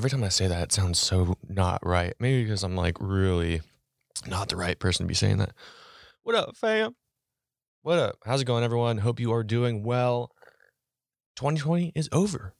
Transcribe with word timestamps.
Every 0.00 0.08
time 0.08 0.24
I 0.24 0.30
say 0.30 0.46
that, 0.46 0.62
it 0.62 0.72
sounds 0.72 0.98
so 0.98 1.36
not 1.46 1.84
right. 1.84 2.14
Maybe 2.18 2.42
because 2.42 2.62
I'm 2.64 2.74
like 2.74 2.96
really 3.00 3.60
not 4.26 4.48
the 4.48 4.56
right 4.56 4.78
person 4.78 5.04
to 5.04 5.06
be 5.06 5.12
saying 5.12 5.36
that. 5.36 5.52
What 6.22 6.34
up, 6.34 6.56
fam? 6.56 6.96
What 7.82 7.98
up? 7.98 8.16
How's 8.24 8.40
it 8.40 8.46
going, 8.46 8.64
everyone? 8.64 8.96
Hope 8.96 9.20
you 9.20 9.30
are 9.30 9.44
doing 9.44 9.82
well. 9.82 10.32
2020 11.36 11.92
is 11.94 12.08
over. 12.12 12.54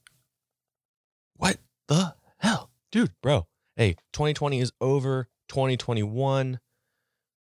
What 1.39 1.57
the 1.89 2.15
hell? 2.37 2.73
Dude, 2.93 3.13
bro. 3.23 3.47
Hey, 3.75 3.97
2020 4.13 4.61
is 4.61 4.73
over. 4.79 5.27
2021. 5.49 6.61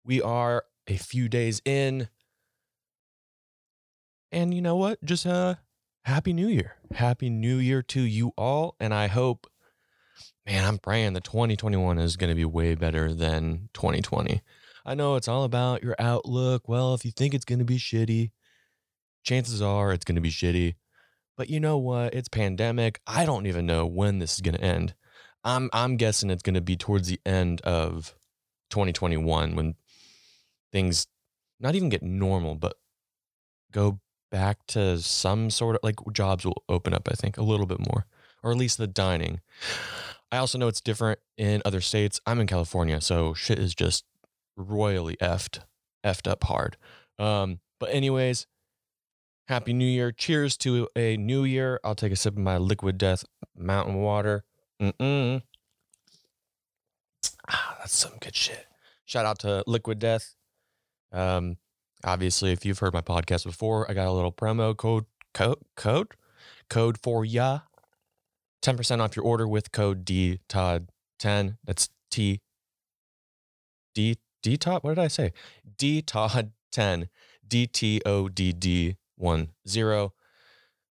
We 0.05 0.21
are 0.21 0.65
a 0.87 0.99
few 0.99 1.27
days 1.27 1.63
in. 1.65 2.11
And 4.31 4.53
you 4.53 4.61
know 4.61 4.77
what? 4.77 5.03
Just 5.03 5.25
uh 5.25 5.55
happy 6.05 6.35
new 6.35 6.49
year. 6.49 6.77
Happy 6.93 7.31
new 7.31 7.57
year 7.57 7.81
to 7.85 8.03
you 8.03 8.35
all 8.37 8.77
and 8.79 8.93
I 8.93 9.07
hope 9.07 9.47
man, 10.47 10.65
I'm 10.65 10.79
praying 10.79 11.15
that 11.15 11.25
2021 11.25 11.99
is 11.99 12.16
going 12.16 12.30
to 12.30 12.35
be 12.35 12.45
way 12.45 12.75
better 12.75 13.13
than 13.13 13.69
2020. 13.75 14.41
I 14.85 14.95
know 14.95 15.16
it's 15.16 15.29
all 15.29 15.45
about 15.45 15.83
your 15.83 15.97
outlook. 15.99 16.69
Well, 16.69 16.95
if 16.95 17.05
you 17.05 17.11
think 17.11 17.35
it's 17.35 17.45
going 17.45 17.59
to 17.59 17.65
be 17.65 17.79
shitty, 17.79 18.30
chances 19.25 19.61
are 19.61 19.93
it's 19.93 20.05
going 20.05 20.15
to 20.15 20.21
be 20.21 20.30
shitty. 20.30 20.77
But 21.37 21.51
you 21.51 21.59
know 21.59 21.77
what? 21.77 22.15
It's 22.15 22.29
pandemic. 22.29 23.01
I 23.07 23.27
don't 23.27 23.47
even 23.47 23.66
know 23.66 23.85
when 23.85 24.21
this 24.21 24.35
is 24.35 24.41
going 24.41 24.55
to 24.55 24.65
end. 24.65 24.95
I'm 25.45 25.69
I'm 25.73 25.97
guessing 25.97 26.30
it's 26.30 26.43
going 26.43 26.55
to 26.55 26.60
be 26.60 26.77
towards 26.77 27.09
the 27.09 27.21
end 27.27 27.60
of 27.63 28.15
2021 28.71 29.55
when 29.55 29.75
things 30.73 31.07
not 31.60 31.75
even 31.75 31.88
get 31.88 32.03
normal, 32.03 32.55
but 32.55 32.75
go 33.73 34.01
back 34.31 34.66
to 34.69 34.99
some 34.99 35.51
sort 35.51 35.77
of 35.77 35.81
like 35.83 35.97
jobs 36.13 36.45
will 36.45 36.63
open 36.69 36.95
up, 36.95 37.09
I 37.10 37.15
think, 37.15 37.37
a 37.37 37.43
little 37.43 37.66
bit 37.66 37.81
more, 37.81 38.07
or 38.43 38.53
at 38.53 38.57
least 38.57 38.79
the 38.79 38.87
dining. 38.87 39.41
I 40.32 40.38
also 40.38 40.59
know 40.59 40.69
it's 40.69 40.80
different 40.80 41.21
in 41.37 41.63
other 41.65 41.80
states. 41.80 42.21
I'm 42.27 42.41
in 42.41 42.46
California, 42.46 43.01
so 43.01 43.35
shit 43.35 43.59
is 43.59 43.74
just 43.74 44.05
royally 44.57 45.16
effed, 45.16 45.60
effed 46.05 46.29
up 46.29 46.45
hard. 46.45 46.77
Um, 47.19 47.60
but 47.79 47.95
anyways, 47.95 48.47
happy 49.49 49.73
new 49.73 49.87
year. 49.87 50.13
Cheers 50.13 50.57
to 50.59 50.88
a 50.97 51.16
new 51.16 51.45
year. 51.45 51.80
I'll 51.85 51.95
take 51.95 52.13
a 52.13 52.16
sip 52.16 52.35
of 52.35 52.41
my 52.41 52.59
liquid 52.59 52.99
death 52.99 53.24
mountain 53.57 53.97
water. 53.97 54.45
Mm-mm. 54.80 55.43
Ah, 57.49 57.77
that's 57.79 57.97
some 57.97 58.13
good 58.21 58.35
shit. 58.35 58.66
Shout 59.04 59.24
out 59.24 59.38
to 59.41 59.63
Liquid 59.66 59.99
Death. 59.99 60.35
Um, 61.13 61.59
obviously, 62.04 62.51
if 62.52 62.66
you've 62.66 62.80
heard 62.80 62.93
my 62.93 63.01
podcast 63.01 63.45
before, 63.45 63.88
I 63.91 63.95
got 63.95 64.09
a 64.09 64.12
little 64.12 64.32
promo 64.32 64.77
code 64.77 65.04
code 65.32 65.59
code 65.77 66.09
code 66.69 66.99
for 66.99 67.25
ya. 67.25 67.60
10% 68.67 69.00
off 69.00 69.15
your 69.15 69.25
order 69.25 69.47
with 69.47 69.71
code 69.71 70.04
D 70.04 70.41
Todd 70.49 70.88
10. 71.21 71.59
That's 71.65 71.88
T 72.10 72.41
D 73.94 74.16
D 74.43 74.56
Todd. 74.56 74.82
What 74.82 74.97
did 74.97 75.04
I 75.04 75.06
say? 75.06 75.32
D 75.78 76.03
Todd 76.03 76.50
10. 76.72 77.09
D 77.47 77.69
T 77.69 78.03
O 78.05 78.28
D 78.28 78.53
D 78.53 78.97
1 79.15 79.50
0. 79.69 80.12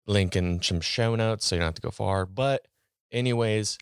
Link 0.05 0.35
in 0.35 0.61
some 0.61 0.81
show 0.81 1.15
notes 1.15 1.45
so 1.45 1.55
you 1.55 1.59
don't 1.61 1.67
have 1.67 1.75
to 1.75 1.81
go 1.81 1.91
far. 1.91 2.25
But, 2.25 2.67
anyways, 3.09 3.77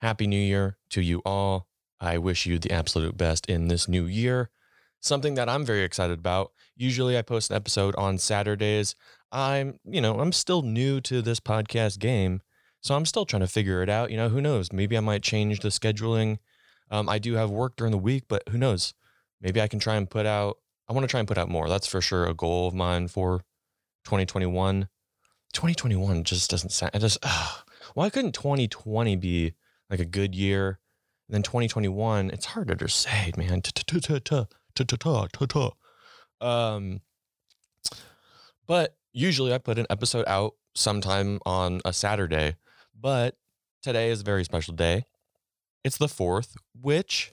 Happy 0.00 0.26
New 0.26 0.40
Year 0.40 0.76
to 0.90 1.00
you 1.00 1.22
all. 1.24 1.68
I 2.00 2.18
wish 2.18 2.44
you 2.44 2.58
the 2.58 2.72
absolute 2.72 3.16
best 3.16 3.46
in 3.46 3.68
this 3.68 3.86
new 3.86 4.06
year. 4.06 4.50
Something 4.98 5.34
that 5.34 5.48
I'm 5.48 5.64
very 5.64 5.84
excited 5.84 6.18
about. 6.18 6.50
Usually 6.74 7.16
I 7.16 7.22
post 7.22 7.50
an 7.50 7.56
episode 7.56 7.94
on 7.96 8.18
Saturdays. 8.18 8.96
I'm, 9.30 9.78
you 9.84 10.00
know, 10.00 10.18
I'm 10.18 10.32
still 10.32 10.62
new 10.62 11.00
to 11.02 11.22
this 11.22 11.38
podcast 11.38 12.00
game. 12.00 12.40
So 12.80 12.94
I'm 12.94 13.06
still 13.06 13.26
trying 13.26 13.40
to 13.40 13.46
figure 13.46 13.82
it 13.82 13.88
out. 13.88 14.10
You 14.10 14.16
know, 14.16 14.28
who 14.28 14.40
knows? 14.40 14.72
Maybe 14.72 14.96
I 14.96 15.00
might 15.00 15.22
change 15.22 15.60
the 15.60 15.68
scheduling. 15.68 16.38
Um, 16.90 17.08
I 17.08 17.18
do 17.18 17.34
have 17.34 17.50
work 17.50 17.76
during 17.76 17.92
the 17.92 17.98
week, 17.98 18.24
but 18.28 18.48
who 18.48 18.58
knows? 18.58 18.94
Maybe 19.40 19.60
I 19.60 19.68
can 19.68 19.78
try 19.78 19.96
and 19.96 20.08
put 20.08 20.26
out, 20.26 20.58
I 20.88 20.92
want 20.92 21.04
to 21.04 21.08
try 21.08 21.20
and 21.20 21.28
put 21.28 21.38
out 21.38 21.48
more. 21.48 21.68
That's 21.68 21.86
for 21.86 22.00
sure 22.00 22.26
a 22.26 22.34
goal 22.34 22.68
of 22.68 22.74
mine 22.74 23.08
for 23.08 23.38
2021. 24.04 24.88
2021 25.52 26.24
just 26.24 26.50
doesn't 26.50 26.70
sound, 26.70 26.94
it 26.94 27.00
just, 27.00 27.18
ugh. 27.22 27.64
why 27.94 28.08
couldn't 28.10 28.34
2020 28.34 29.16
be 29.16 29.54
like 29.88 30.00
a 30.00 30.04
good 30.04 30.34
year? 30.34 30.78
And 31.28 31.34
then 31.34 31.42
2021, 31.42 32.30
it's 32.30 32.46
harder 32.46 32.74
to 32.74 32.88
say, 32.88 33.32
man. 33.36 33.60
Um, 36.40 37.00
but 38.66 38.96
usually 39.12 39.52
I 39.52 39.58
put 39.58 39.78
an 39.78 39.86
episode 39.90 40.24
out 40.26 40.54
sometime 40.74 41.40
on 41.44 41.80
a 41.84 41.92
Saturday, 41.92 42.56
but 43.00 43.36
today 43.82 44.10
is 44.10 44.20
a 44.20 44.24
very 44.24 44.44
special 44.44 44.74
day. 44.74 45.04
It's 45.84 45.98
the 45.98 46.08
fourth, 46.08 46.56
which 46.78 47.32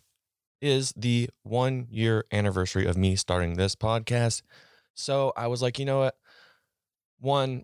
is 0.62 0.94
the 0.96 1.30
one 1.44 1.88
year 1.90 2.26
anniversary 2.32 2.86
of 2.86 2.98
me 2.98 3.16
starting 3.16 3.56
this 3.56 3.76
podcast. 3.76 4.42
So 4.94 5.34
I 5.36 5.48
was 5.48 5.62
like, 5.62 5.78
you 5.78 5.86
know 5.86 6.00
what? 6.00 6.16
One, 7.20 7.64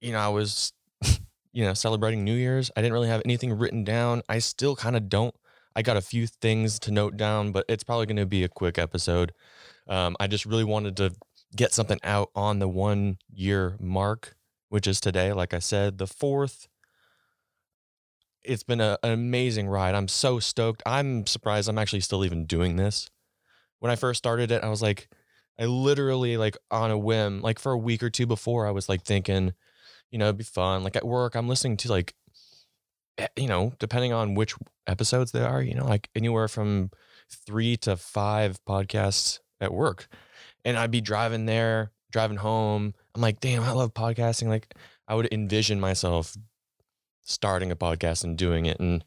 you 0.00 0.12
know, 0.12 0.18
I 0.18 0.28
was, 0.28 0.72
you 1.52 1.64
know, 1.64 1.74
celebrating 1.74 2.24
New 2.24 2.34
Year's. 2.34 2.70
I 2.76 2.80
didn't 2.80 2.94
really 2.94 3.08
have 3.08 3.22
anything 3.24 3.52
written 3.52 3.84
down. 3.84 4.22
I 4.28 4.38
still 4.38 4.76
kind 4.76 4.96
of 4.96 5.08
don't. 5.08 5.34
I 5.76 5.82
got 5.82 5.96
a 5.96 6.02
few 6.02 6.26
things 6.26 6.78
to 6.80 6.90
note 6.90 7.16
down, 7.16 7.52
but 7.52 7.64
it's 7.68 7.84
probably 7.84 8.06
going 8.06 8.16
to 8.16 8.26
be 8.26 8.44
a 8.44 8.48
quick 8.48 8.78
episode. 8.78 9.32
Um, 9.88 10.16
I 10.18 10.26
just 10.26 10.46
really 10.46 10.64
wanted 10.64 10.96
to 10.98 11.14
get 11.54 11.72
something 11.72 11.98
out 12.02 12.30
on 12.34 12.58
the 12.58 12.68
one 12.68 13.18
year 13.32 13.76
mark, 13.80 14.36
which 14.68 14.86
is 14.86 15.00
today. 15.00 15.32
Like 15.32 15.54
I 15.54 15.58
said, 15.58 15.98
the 15.98 16.06
fourth. 16.06 16.68
It's 18.42 18.62
been 18.62 18.80
a, 18.80 18.98
an 19.02 19.12
amazing 19.12 19.68
ride. 19.68 19.94
I'm 19.94 20.08
so 20.08 20.38
stoked. 20.38 20.82
I'm 20.86 21.26
surprised 21.26 21.68
I'm 21.68 21.78
actually 21.78 22.00
still 22.00 22.24
even 22.24 22.46
doing 22.46 22.76
this. 22.76 23.10
When 23.80 23.90
I 23.90 23.96
first 23.96 24.18
started 24.18 24.50
it, 24.50 24.62
I 24.62 24.68
was 24.68 24.82
like, 24.82 25.08
I 25.58 25.66
literally, 25.66 26.36
like, 26.36 26.56
on 26.70 26.90
a 26.90 26.98
whim, 26.98 27.42
like 27.42 27.58
for 27.58 27.72
a 27.72 27.78
week 27.78 28.02
or 28.02 28.10
two 28.10 28.26
before, 28.26 28.66
I 28.66 28.70
was 28.70 28.88
like 28.88 29.02
thinking, 29.02 29.52
you 30.10 30.18
know, 30.18 30.26
it'd 30.26 30.38
be 30.38 30.44
fun. 30.44 30.82
Like 30.82 30.96
at 30.96 31.06
work, 31.06 31.34
I'm 31.34 31.48
listening 31.48 31.76
to 31.78 31.90
like, 31.90 32.14
eh, 33.18 33.28
you 33.36 33.46
know, 33.46 33.72
depending 33.78 34.12
on 34.12 34.34
which 34.34 34.54
episodes 34.86 35.32
they 35.32 35.42
are, 35.42 35.62
you 35.62 35.74
know, 35.74 35.86
like 35.86 36.08
anywhere 36.14 36.48
from 36.48 36.90
three 37.30 37.76
to 37.78 37.96
five 37.96 38.58
podcasts 38.64 39.38
at 39.60 39.72
work. 39.72 40.08
And 40.64 40.76
I'd 40.76 40.90
be 40.90 41.00
driving 41.00 41.46
there, 41.46 41.92
driving 42.10 42.38
home. 42.38 42.94
I'm 43.14 43.20
like, 43.20 43.40
damn, 43.40 43.62
I 43.62 43.72
love 43.72 43.94
podcasting. 43.94 44.48
Like 44.48 44.74
I 45.06 45.14
would 45.14 45.32
envision 45.32 45.80
myself 45.80 46.36
starting 47.30 47.70
a 47.70 47.76
podcast 47.76 48.24
and 48.24 48.36
doing 48.36 48.66
it. 48.66 48.80
And 48.80 49.04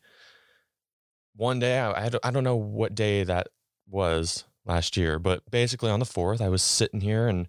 one 1.36 1.60
day, 1.60 1.80
I, 1.80 2.06
I, 2.06 2.10
don't, 2.10 2.26
I 2.26 2.32
don't 2.32 2.44
know 2.44 2.56
what 2.56 2.96
day 2.96 3.24
that 3.24 3.48
was 3.90 4.46
last 4.66 4.98
year, 4.98 5.20
but 5.20 5.50
basically 5.50 5.92
on 5.92 6.00
the 6.00 6.06
fourth, 6.06 6.42
I 6.42 6.50
was 6.50 6.62
sitting 6.62 7.02
here 7.02 7.28
and 7.28 7.48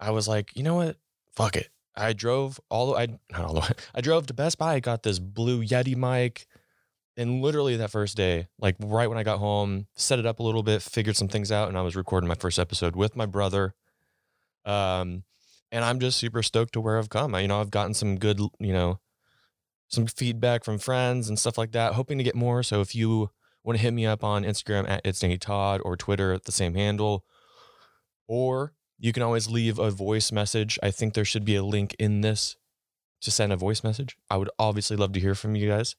I 0.00 0.10
was 0.10 0.28
like, 0.28 0.56
you 0.56 0.62
know 0.62 0.76
what? 0.76 0.96
Fuck 1.34 1.56
it. 1.56 1.68
I 1.96 2.12
drove 2.12 2.60
all 2.70 2.92
the 2.92 2.98
I 2.98 3.06
not 3.32 3.44
all 3.44 3.54
the 3.54 3.60
way. 3.60 3.68
I 3.94 4.00
drove 4.00 4.26
to 4.28 4.34
Best 4.34 4.58
Buy, 4.58 4.74
I 4.74 4.80
got 4.80 5.02
this 5.02 5.18
blue 5.18 5.64
Yeti 5.64 5.96
mic, 5.96 6.46
and 7.16 7.42
literally 7.42 7.76
that 7.76 7.90
first 7.90 8.16
day, 8.16 8.46
like 8.60 8.76
right 8.78 9.08
when 9.08 9.18
I 9.18 9.24
got 9.24 9.40
home, 9.40 9.88
set 9.96 10.20
it 10.20 10.26
up 10.26 10.38
a 10.38 10.42
little 10.44 10.62
bit, 10.62 10.80
figured 10.80 11.16
some 11.16 11.26
things 11.26 11.50
out, 11.50 11.68
and 11.68 11.76
I 11.76 11.82
was 11.82 11.96
recording 11.96 12.28
my 12.28 12.36
first 12.36 12.58
episode 12.58 12.94
with 12.94 13.16
my 13.16 13.26
brother. 13.26 13.74
Um, 14.64 15.24
and 15.72 15.84
I'm 15.84 15.98
just 15.98 16.18
super 16.18 16.42
stoked 16.42 16.74
to 16.74 16.80
where 16.80 16.98
I've 16.98 17.10
come. 17.10 17.34
I, 17.34 17.40
you 17.40 17.48
know, 17.48 17.60
I've 17.60 17.70
gotten 17.70 17.94
some 17.94 18.18
good, 18.18 18.38
you 18.60 18.72
know, 18.72 19.00
some 19.88 20.06
feedback 20.06 20.64
from 20.64 20.78
friends 20.78 21.28
and 21.28 21.38
stuff 21.38 21.58
like 21.58 21.72
that. 21.72 21.94
Hoping 21.94 22.18
to 22.18 22.24
get 22.24 22.34
more. 22.34 22.62
So 22.62 22.80
if 22.80 22.94
you 22.94 23.30
want 23.64 23.78
to 23.78 23.82
hit 23.82 23.92
me 23.92 24.06
up 24.06 24.22
on 24.22 24.44
Instagram 24.44 24.88
at 24.88 25.00
it's 25.04 25.20
Danny 25.20 25.38
Todd 25.38 25.80
or 25.84 25.96
Twitter 25.96 26.32
at 26.32 26.44
the 26.44 26.52
same 26.52 26.74
handle, 26.74 27.24
or 28.26 28.74
you 28.98 29.12
can 29.12 29.22
always 29.22 29.48
leave 29.48 29.78
a 29.78 29.90
voice 29.90 30.32
message. 30.32 30.78
I 30.82 30.90
think 30.90 31.14
there 31.14 31.24
should 31.24 31.44
be 31.44 31.56
a 31.56 31.62
link 31.62 31.94
in 31.98 32.20
this 32.20 32.56
to 33.20 33.30
send 33.30 33.52
a 33.52 33.56
voice 33.56 33.82
message. 33.82 34.16
I 34.30 34.36
would 34.36 34.50
obviously 34.58 34.96
love 34.96 35.12
to 35.12 35.20
hear 35.20 35.34
from 35.34 35.56
you 35.56 35.68
guys. 35.68 35.96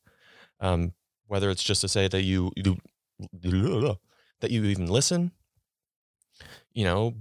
Um, 0.59 0.93
whether 1.27 1.49
it's 1.49 1.63
just 1.63 1.81
to 1.81 1.87
say 1.87 2.07
that 2.07 2.23
you, 2.23 2.51
you 2.55 2.77
that 4.41 4.51
you 4.51 4.63
even 4.65 4.87
listen, 4.87 5.31
you 6.73 6.83
know, 6.83 7.13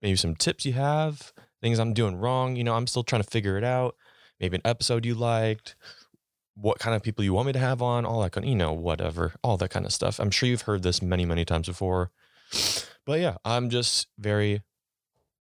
maybe 0.00 0.16
some 0.16 0.36
tips 0.36 0.64
you 0.64 0.74
have, 0.74 1.32
things 1.60 1.78
I'm 1.78 1.94
doing 1.94 2.16
wrong. 2.16 2.56
You 2.56 2.64
know, 2.64 2.74
I'm 2.74 2.86
still 2.86 3.02
trying 3.02 3.22
to 3.22 3.30
figure 3.30 3.56
it 3.56 3.64
out. 3.64 3.96
Maybe 4.42 4.56
an 4.56 4.62
episode 4.64 5.06
you 5.06 5.14
liked, 5.14 5.76
what 6.56 6.80
kind 6.80 6.96
of 6.96 7.02
people 7.02 7.24
you 7.24 7.32
want 7.32 7.46
me 7.46 7.52
to 7.52 7.58
have 7.60 7.80
on, 7.80 8.04
all 8.04 8.20
that 8.22 8.32
kind 8.32 8.44
of, 8.44 8.50
you 8.50 8.56
know, 8.56 8.72
whatever, 8.72 9.34
all 9.42 9.56
that 9.56 9.70
kind 9.70 9.86
of 9.86 9.92
stuff. 9.92 10.18
I'm 10.18 10.32
sure 10.32 10.48
you've 10.48 10.62
heard 10.62 10.82
this 10.82 11.00
many, 11.00 11.24
many 11.24 11.44
times 11.44 11.68
before. 11.68 12.10
But 13.06 13.20
yeah, 13.20 13.36
I'm 13.44 13.70
just 13.70 14.08
very 14.18 14.62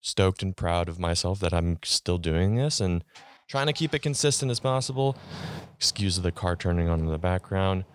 stoked 0.02 0.42
and 0.42 0.58
proud 0.58 0.90
of 0.90 1.00
myself 1.00 1.40
that 1.42 1.54
I'm 1.54 1.78
still 1.84 2.18
doing 2.18 2.56
this 2.56 2.80
and 2.80 3.04
trying 3.48 3.68
to 3.68 3.74
keep 3.74 3.94
it 3.94 4.00
consistent 4.00 4.52
as 4.52 4.60
possible. 4.60 5.16
Excuse 5.76 6.20
the 6.20 6.32
car 6.32 6.56
turning 6.56 6.90
on 6.90 7.00
in 7.00 7.06
the 7.06 7.18
background, 7.18 7.86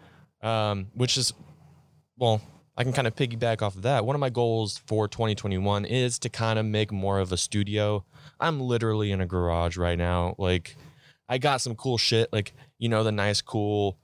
um, 0.40 0.86
which 0.94 1.18
is, 1.18 1.32
well, 2.16 2.40
I 2.76 2.84
can 2.84 2.92
kind 2.92 3.06
of 3.06 3.14
piggyback 3.14 3.60
off 3.60 3.76
of 3.76 3.82
that. 3.82 4.06
One 4.06 4.16
of 4.16 4.20
my 4.20 4.30
goals 4.30 4.78
for 4.86 5.06
2021 5.06 5.84
is 5.84 6.18
to 6.20 6.28
kind 6.28 6.58
of 6.58 6.64
make 6.64 6.90
more 6.90 7.18
of 7.18 7.32
a 7.32 7.36
studio. 7.36 8.04
I'm 8.40 8.60
literally 8.60 9.12
in 9.12 9.20
a 9.20 9.26
garage 9.26 9.76
right 9.76 9.98
now. 9.98 10.34
Like, 10.38 10.76
I 11.28 11.38
got 11.38 11.60
some 11.60 11.74
cool 11.74 11.98
shit, 11.98 12.32
like, 12.32 12.52
you 12.78 12.88
know, 12.88 13.04
the 13.04 13.12
nice, 13.12 13.40
cool 13.40 13.98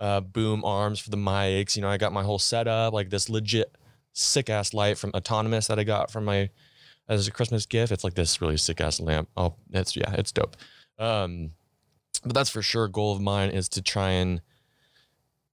uh, 0.00 0.20
boom 0.20 0.64
arms 0.64 1.00
for 1.00 1.10
the 1.10 1.16
mics. 1.16 1.76
You 1.76 1.82
know, 1.82 1.88
I 1.88 1.96
got 1.96 2.12
my 2.12 2.22
whole 2.22 2.38
setup, 2.38 2.92
like 2.92 3.10
this 3.10 3.28
legit 3.28 3.76
sick 4.12 4.50
ass 4.50 4.74
light 4.74 4.98
from 4.98 5.10
Autonomous 5.14 5.66
that 5.68 5.78
I 5.78 5.84
got 5.84 6.10
from 6.10 6.24
my 6.24 6.50
as 7.08 7.26
a 7.26 7.32
Christmas 7.32 7.66
gift. 7.66 7.92
It's 7.92 8.04
like 8.04 8.14
this 8.14 8.40
really 8.40 8.56
sick 8.56 8.80
ass 8.80 9.00
lamp. 9.00 9.28
Oh, 9.36 9.54
it's 9.72 9.96
yeah, 9.96 10.12
it's 10.12 10.32
dope. 10.32 10.56
Um, 10.98 11.50
but 12.24 12.34
that's 12.34 12.50
for 12.50 12.62
sure. 12.62 12.88
Goal 12.88 13.14
of 13.14 13.20
mine 13.20 13.50
is 13.50 13.68
to 13.70 13.82
try 13.82 14.10
and 14.10 14.40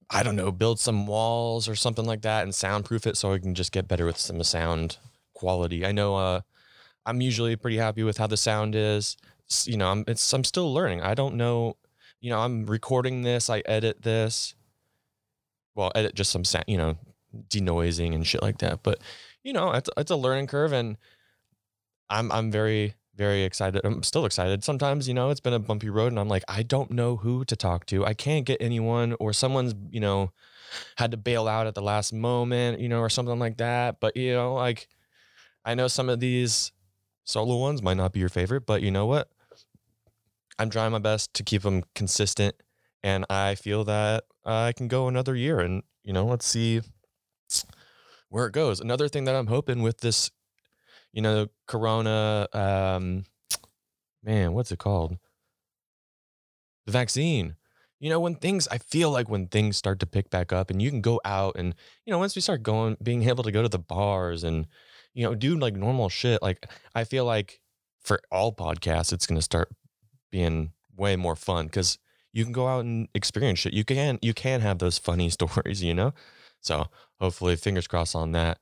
I 0.10 0.22
don't 0.22 0.36
know, 0.36 0.52
build 0.52 0.80
some 0.80 1.08
walls 1.08 1.68
or 1.68 1.76
something 1.76 2.06
like 2.06 2.22
that 2.22 2.44
and 2.44 2.54
soundproof 2.54 3.08
it 3.08 3.18
so 3.18 3.34
I 3.34 3.40
can 3.40 3.56
just 3.56 3.72
get 3.72 3.88
better 3.88 4.06
with 4.06 4.18
some 4.18 4.42
sound 4.44 4.98
quality. 5.34 5.86
I 5.86 5.92
know 5.92 6.16
uh, 6.16 6.42
I'm 7.06 7.22
usually 7.22 7.56
pretty 7.56 7.78
happy 7.78 8.04
with 8.04 8.18
how 8.18 8.28
the 8.28 8.38
sound 8.38 8.76
is. 8.76 9.18
You 9.66 9.78
know, 9.78 9.90
I'm 9.90 10.04
it's 10.08 10.34
I'm 10.34 10.44
still 10.44 10.74
learning. 10.74 11.02
I 11.02 11.14
don't 11.14 11.36
know. 11.36 11.78
You 12.20 12.32
know, 12.32 12.40
I'm 12.40 12.66
recording 12.66 13.22
this. 13.22 13.50
I 13.50 13.62
edit 13.66 14.02
this. 14.02 14.56
Well, 15.76 15.92
edit 15.96 16.16
just 16.16 16.32
some 16.32 16.44
sound. 16.44 16.66
You 16.68 16.78
know, 16.78 16.98
denoising 17.50 18.16
and 18.16 18.26
shit 18.26 18.42
like 18.42 18.60
that. 18.60 18.82
But 18.84 19.00
you 19.44 19.54
know, 19.54 19.72
it's 19.72 19.90
it's 19.98 20.12
a 20.12 20.16
learning 20.16 20.48
curve, 20.48 20.72
and 20.74 20.98
I'm 22.10 22.32
I'm 22.32 22.52
very 22.52 22.96
very 23.16 23.44
excited. 23.44 23.82
I'm 23.84 24.04
still 24.04 24.26
excited. 24.26 24.64
Sometimes, 24.64 25.08
you 25.08 25.14
know, 25.14 25.30
it's 25.30 25.40
been 25.40 25.54
a 25.54 25.60
bumpy 25.60 25.90
road 25.90 26.12
and 26.12 26.20
I'm 26.20 26.28
like, 26.28 26.44
I 26.48 26.64
don't 26.64 26.92
know 26.92 27.16
who 27.16 27.46
to 27.46 27.56
talk 27.56 27.86
to. 27.88 28.06
I 28.06 28.14
can't 28.14 28.46
get 28.46 28.62
anyone 28.62 29.16
or 29.20 29.32
someone's, 29.32 29.74
you 29.90 30.02
know, 30.02 30.32
had 30.98 31.12
to 31.12 31.18
bail 31.18 31.48
out 31.48 31.68
at 31.68 31.76
the 31.76 31.82
last 31.82 32.12
moment, 32.12 32.80
you 32.82 32.90
know, 32.90 33.00
or 33.00 33.10
something 33.10 33.40
like 33.40 33.58
that. 33.58 34.00
But, 34.00 34.18
you 34.18 34.34
know, 34.34 34.56
like 34.56 34.88
I 35.64 35.76
know 35.76 35.88
some 35.88 36.10
of 36.10 36.20
these 36.20 36.72
solo 37.24 37.58
ones 37.58 37.82
might 37.82 37.98
not 37.98 38.12
be 38.12 38.20
your 38.20 38.30
favorite, 38.30 38.66
but 38.66 38.82
you 38.82 38.92
know 38.92 39.06
what? 39.06 39.30
I'm 40.58 40.70
trying 40.70 40.92
my 40.92 41.00
best 41.00 41.34
to 41.36 41.44
keep 41.44 41.64
them 41.64 41.84
consistent 41.96 42.56
and 43.04 43.26
I 43.30 43.56
feel 43.56 43.84
that 43.86 44.26
I 44.46 44.72
can 44.74 44.88
go 44.88 45.08
another 45.08 45.36
year 45.36 45.60
and, 45.60 45.84
you 46.04 46.14
know, 46.14 46.26
let's 46.26 46.46
see 46.46 46.82
where 48.30 48.48
it 48.48 48.54
goes. 48.54 48.80
Another 48.80 49.08
thing 49.08 49.26
that 49.26 49.36
I'm 49.36 49.48
hoping 49.48 49.82
with 49.82 50.00
this 50.00 50.32
you 51.16 51.22
know, 51.22 51.48
Corona, 51.66 52.48
um, 52.52 53.24
man, 54.22 54.54
what's 54.54 54.72
it 54.72 54.80
called? 54.80 55.18
The 56.86 56.92
vaccine. 56.92 57.56
You 58.02 58.10
know, 58.10 58.20
when 58.20 58.36
things, 58.36 58.68
I 58.68 58.78
feel 58.80 59.10
like 59.12 59.30
when 59.30 59.48
things 59.48 59.78
start 59.78 60.02
to 60.02 60.06
pick 60.06 60.30
back 60.30 60.52
up 60.52 60.70
and 60.70 60.82
you 60.82 60.90
can 60.92 61.00
go 61.00 61.22
out 61.24 61.56
and, 61.58 61.74
you 62.06 62.12
know, 62.12 62.20
once 62.20 62.36
we 62.36 62.42
start 62.42 62.64
going, 62.64 62.98
being 63.02 63.24
able 63.24 63.46
to 63.46 63.52
go 63.52 63.64
to 63.64 63.70
the 63.70 63.80
bars 63.80 64.44
and, 64.44 64.68
you 65.14 65.24
know, 65.24 65.34
do 65.34 65.58
like 65.58 65.74
normal 65.74 66.10
shit, 66.10 66.42
like 66.42 66.68
I 66.94 67.06
feel 67.06 67.24
like 67.24 67.62
for 68.02 68.20
all 68.30 68.54
podcasts, 68.54 69.14
it's 69.14 69.26
going 69.26 69.38
to 69.38 69.42
start 69.42 69.70
being 70.36 70.74
way 70.98 71.16
more 71.16 71.38
fun 71.38 71.68
because 71.68 71.98
you 72.34 72.44
can 72.44 72.52
go 72.52 72.68
out 72.68 72.84
and 72.84 73.08
experience 73.16 73.66
it. 73.66 73.72
You 73.74 73.86
can, 73.86 74.20
you 74.22 74.34
can 74.34 74.60
have 74.60 74.80
those 74.80 74.98
funny 74.98 75.30
stories, 75.38 75.82
you 75.82 75.94
know? 75.94 76.14
So 76.60 76.88
hopefully, 77.22 77.56
fingers 77.56 77.88
crossed 77.88 78.16
on 78.16 78.34
that. 78.34 78.60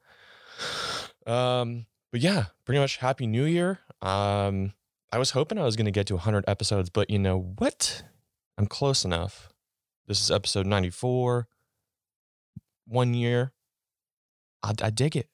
Um, 1.26 1.88
but 2.12 2.22
yeah, 2.22 2.46
pretty 2.64 2.80
much 2.80 2.98
happy 2.98 3.26
new 3.26 3.46
year. 3.46 3.80
Um, 4.04 4.74
I 5.12 5.18
was 5.18 5.32
hoping 5.32 5.58
I 5.58 5.64
was 5.64 5.76
going 5.76 5.86
to 5.86 5.92
get 5.92 6.06
to 6.08 6.14
100 6.14 6.44
episodes, 6.48 6.92
but 6.92 7.10
you 7.10 7.18
know 7.18 7.56
what? 7.58 8.04
I'm 8.56 8.68
close 8.68 9.04
enough. 9.04 9.52
This 10.06 10.22
is 10.22 10.30
episode 10.30 10.68
94. 10.68 11.48
One 12.86 13.16
year. 13.16 13.52
I, 14.62 14.74
I 14.80 14.90
dig 14.92 15.16
it. 15.16 15.30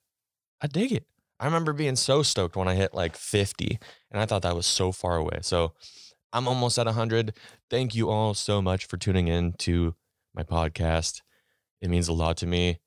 I 0.62 0.68
dig 0.68 0.94
it. 0.94 1.06
I 1.38 1.45
remember 1.45 1.74
being 1.74 1.97
so 1.97 2.24
stoked 2.24 2.56
when 2.56 2.68
I 2.69 2.75
hit 2.75 2.94
like 2.94 3.18
50, 3.18 3.77
and 4.12 4.21
I 4.21 4.25
thought 4.25 4.44
that 4.44 4.56
was 4.56 4.65
so 4.65 4.94
far 4.94 5.18
away. 5.18 5.39
So 5.42 5.74
I'm 6.31 6.47
almost 6.47 6.77
at 6.77 6.85
100. 6.85 7.33
Thank 7.69 7.95
you 7.95 8.09
all 8.09 8.33
so 8.33 8.61
much 8.61 8.85
for 8.85 8.97
tuning 8.97 9.27
in 9.27 9.53
to 9.59 9.95
my 10.33 10.43
podcast. 10.43 11.21
It 11.81 11.89
means 11.89 12.07
a 12.07 12.13
lot 12.13 12.37
to 12.37 12.47
me. 12.47 12.79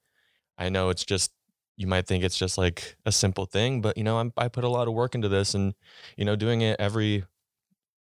I 0.58 0.68
know 0.68 0.90
it's 0.90 1.04
just 1.04 1.32
you 1.76 1.86
might 1.86 2.06
think 2.06 2.22
it's 2.22 2.38
just 2.38 2.58
like 2.58 2.96
a 3.06 3.12
simple 3.12 3.46
thing, 3.46 3.80
but 3.80 3.96
you 3.96 4.04
know, 4.04 4.18
I'm, 4.18 4.32
I 4.36 4.48
put 4.48 4.64
a 4.64 4.68
lot 4.68 4.88
of 4.88 4.94
work 4.94 5.14
into 5.14 5.28
this 5.28 5.54
and, 5.54 5.74
you 6.16 6.24
know, 6.24 6.36
doing 6.36 6.60
it 6.60 6.76
every 6.78 7.24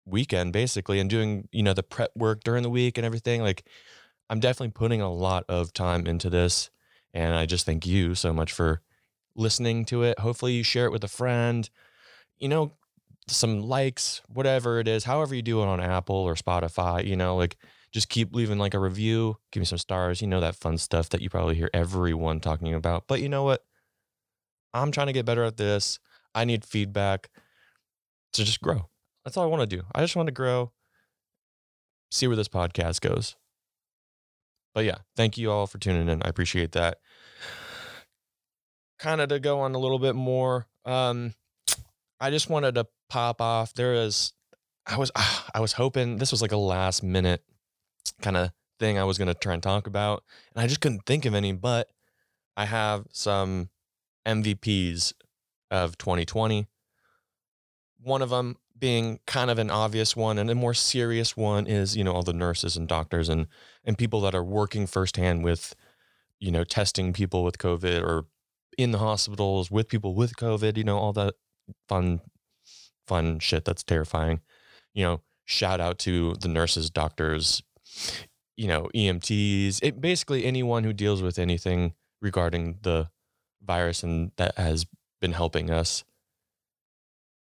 weekend 0.06 0.52
basically 0.52 1.00
and 1.00 1.08
doing, 1.08 1.48
you 1.50 1.62
know, 1.62 1.72
the 1.72 1.82
prep 1.82 2.10
work 2.14 2.44
during 2.44 2.62
the 2.62 2.70
week 2.70 2.98
and 2.98 3.06
everything. 3.06 3.42
Like 3.42 3.64
I'm 4.28 4.40
definitely 4.40 4.72
putting 4.72 5.00
a 5.00 5.12
lot 5.12 5.44
of 5.48 5.72
time 5.72 6.06
into 6.06 6.30
this. 6.30 6.70
And 7.12 7.34
I 7.34 7.46
just 7.46 7.64
thank 7.64 7.86
you 7.86 8.14
so 8.14 8.32
much 8.32 8.52
for 8.52 8.82
listening 9.34 9.84
to 9.86 10.02
it. 10.02 10.18
Hopefully 10.18 10.52
you 10.52 10.62
share 10.62 10.86
it 10.86 10.92
with 10.92 11.04
a 11.04 11.08
friend, 11.08 11.68
you 12.38 12.48
know, 12.48 12.72
some 13.26 13.62
likes, 13.62 14.22
whatever 14.28 14.80
it 14.80 14.88
is, 14.88 15.04
however 15.04 15.34
you 15.34 15.42
do 15.42 15.62
it 15.62 15.66
on 15.66 15.80
Apple 15.80 16.16
or 16.16 16.34
Spotify, 16.34 17.06
you 17.06 17.16
know, 17.16 17.36
like 17.36 17.56
just 17.92 18.08
keep 18.08 18.34
leaving 18.34 18.58
like 18.58 18.74
a 18.74 18.78
review, 18.78 19.36
give 19.52 19.60
me 19.60 19.64
some 19.64 19.78
stars, 19.78 20.20
you 20.20 20.26
know, 20.26 20.40
that 20.40 20.56
fun 20.56 20.76
stuff 20.78 21.08
that 21.10 21.20
you 21.20 21.30
probably 21.30 21.54
hear 21.54 21.70
everyone 21.72 22.40
talking 22.40 22.74
about. 22.74 23.04
But 23.06 23.20
you 23.22 23.28
know 23.28 23.44
what? 23.44 23.64
I'm 24.74 24.90
trying 24.90 25.06
to 25.06 25.12
get 25.12 25.24
better 25.24 25.44
at 25.44 25.56
this. 25.56 26.00
I 26.34 26.44
need 26.44 26.64
feedback 26.64 27.30
to 28.32 28.44
just 28.44 28.60
grow. 28.60 28.88
That's 29.24 29.36
all 29.36 29.44
I 29.44 29.46
want 29.46 29.68
to 29.68 29.76
do. 29.76 29.84
I 29.94 30.00
just 30.00 30.16
want 30.16 30.26
to 30.26 30.32
grow, 30.32 30.72
see 32.10 32.26
where 32.26 32.36
this 32.36 32.48
podcast 32.48 33.00
goes. 33.00 33.36
But 34.74 34.84
yeah, 34.84 34.98
thank 35.16 35.38
you 35.38 35.50
all 35.52 35.66
for 35.68 35.78
tuning 35.78 36.08
in. 36.08 36.22
I 36.22 36.28
appreciate 36.28 36.72
that. 36.72 36.98
Kind 38.98 39.20
of 39.20 39.28
to 39.28 39.38
go 39.38 39.60
on 39.60 39.74
a 39.74 39.78
little 39.78 40.00
bit 40.00 40.16
more, 40.16 40.66
um, 40.84 41.32
I 42.20 42.30
just 42.30 42.50
wanted 42.50 42.74
to 42.74 42.86
pop 43.08 43.40
off. 43.40 43.74
There 43.74 43.94
is, 43.94 44.32
I 44.86 44.96
was, 44.96 45.10
ah, 45.16 45.48
I 45.54 45.60
was 45.60 45.72
hoping 45.72 46.18
this 46.18 46.30
was 46.30 46.42
like 46.42 46.52
a 46.52 46.56
last 46.56 47.02
minute 47.02 47.42
kind 48.20 48.36
of 48.36 48.50
thing 48.78 48.98
I 48.98 49.04
was 49.04 49.18
going 49.18 49.28
to 49.28 49.34
try 49.34 49.54
and 49.54 49.62
talk 49.62 49.86
about. 49.86 50.24
And 50.54 50.62
I 50.62 50.66
just 50.66 50.80
couldn't 50.80 51.06
think 51.06 51.24
of 51.24 51.34
any, 51.34 51.52
but 51.52 51.88
I 52.56 52.66
have 52.66 53.06
some 53.12 53.70
MVPs 54.26 55.12
of 55.70 55.98
2020. 55.98 56.66
One 58.02 58.22
of 58.22 58.30
them 58.30 58.56
being 58.78 59.20
kind 59.26 59.50
of 59.50 59.58
an 59.58 59.70
obvious 59.70 60.16
one 60.16 60.38
and 60.38 60.50
a 60.50 60.54
more 60.54 60.74
serious 60.74 61.36
one 61.36 61.66
is, 61.66 61.96
you 61.96 62.04
know, 62.04 62.12
all 62.12 62.22
the 62.22 62.32
nurses 62.32 62.76
and 62.76 62.88
doctors 62.88 63.28
and 63.28 63.46
and 63.84 63.96
people 63.96 64.20
that 64.22 64.34
are 64.34 64.44
working 64.44 64.86
firsthand 64.86 65.44
with, 65.44 65.74
you 66.38 66.50
know, 66.50 66.64
testing 66.64 67.12
people 67.12 67.44
with 67.44 67.58
COVID 67.58 68.02
or 68.02 68.26
in 68.76 68.90
the 68.90 68.98
hospitals 68.98 69.70
with 69.70 69.88
people 69.88 70.14
with 70.14 70.36
COVID, 70.36 70.76
you 70.76 70.84
know, 70.84 70.98
all 70.98 71.12
that 71.12 71.34
fun 71.88 72.20
fun 73.06 73.38
shit 73.38 73.64
that's 73.64 73.82
terrifying. 73.82 74.40
You 74.94 75.04
know, 75.04 75.20
shout 75.44 75.80
out 75.80 75.98
to 76.00 76.34
the 76.34 76.48
nurses, 76.48 76.90
doctors, 76.90 77.62
you 78.56 78.68
know, 78.68 78.88
EMTs, 78.94 79.80
it, 79.82 80.00
basically 80.00 80.44
anyone 80.44 80.84
who 80.84 80.92
deals 80.92 81.22
with 81.22 81.38
anything 81.38 81.94
regarding 82.20 82.78
the 82.82 83.08
virus 83.62 84.02
and 84.02 84.30
that 84.36 84.56
has 84.56 84.86
been 85.20 85.32
helping 85.32 85.70
us. 85.70 86.04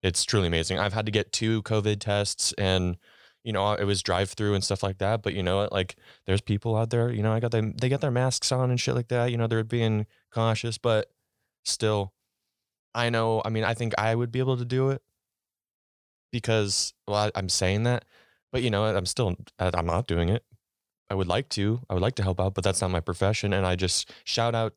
It's 0.02 0.24
truly 0.24 0.46
amazing. 0.46 0.78
I've 0.78 0.94
had 0.94 1.06
to 1.06 1.12
get 1.12 1.32
two 1.32 1.62
COVID 1.62 2.00
tests 2.00 2.54
and 2.56 2.96
you 3.42 3.54
know, 3.54 3.72
it 3.72 3.84
was 3.84 4.02
drive 4.02 4.30
through 4.30 4.52
and 4.54 4.62
stuff 4.62 4.82
like 4.82 4.98
that. 4.98 5.22
But 5.22 5.32
you 5.32 5.42
know 5.42 5.56
what? 5.56 5.72
Like 5.72 5.96
there's 6.26 6.42
people 6.42 6.76
out 6.76 6.90
there, 6.90 7.10
you 7.10 7.22
know, 7.22 7.32
I 7.32 7.40
got 7.40 7.52
them 7.52 7.74
they 7.80 7.88
got 7.88 8.00
their 8.00 8.10
masks 8.10 8.52
on 8.52 8.70
and 8.70 8.78
shit 8.78 8.94
like 8.94 9.08
that. 9.08 9.30
You 9.30 9.38
know, 9.38 9.46
they're 9.46 9.64
being 9.64 10.06
cautious, 10.30 10.78
but 10.78 11.10
still 11.64 12.12
I 12.94 13.08
know, 13.10 13.40
I 13.44 13.50
mean, 13.50 13.64
I 13.64 13.74
think 13.74 13.94
I 13.98 14.14
would 14.14 14.32
be 14.32 14.40
able 14.40 14.56
to 14.56 14.64
do 14.64 14.90
it 14.90 15.02
because 16.30 16.94
well, 17.06 17.16
I, 17.16 17.30
I'm 17.34 17.48
saying 17.48 17.84
that, 17.84 18.04
but 18.52 18.62
you 18.62 18.70
know, 18.70 18.84
I'm 18.84 19.06
still 19.06 19.36
I'm 19.58 19.86
not 19.86 20.06
doing 20.06 20.28
it. 20.28 20.44
I 21.10 21.14
would 21.14 21.26
like 21.26 21.48
to. 21.50 21.80
I 21.90 21.94
would 21.94 22.02
like 22.02 22.14
to 22.16 22.22
help 22.22 22.40
out, 22.40 22.54
but 22.54 22.62
that's 22.62 22.80
not 22.80 22.92
my 22.92 23.00
profession. 23.00 23.52
And 23.52 23.66
I 23.66 23.74
just 23.74 24.12
shout 24.24 24.54
out 24.54 24.74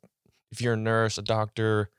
if 0.52 0.62
you're 0.62 0.74
a 0.74 0.78
nurse, 0.78 1.18
a 1.20 1.22
doctor, 1.22 1.90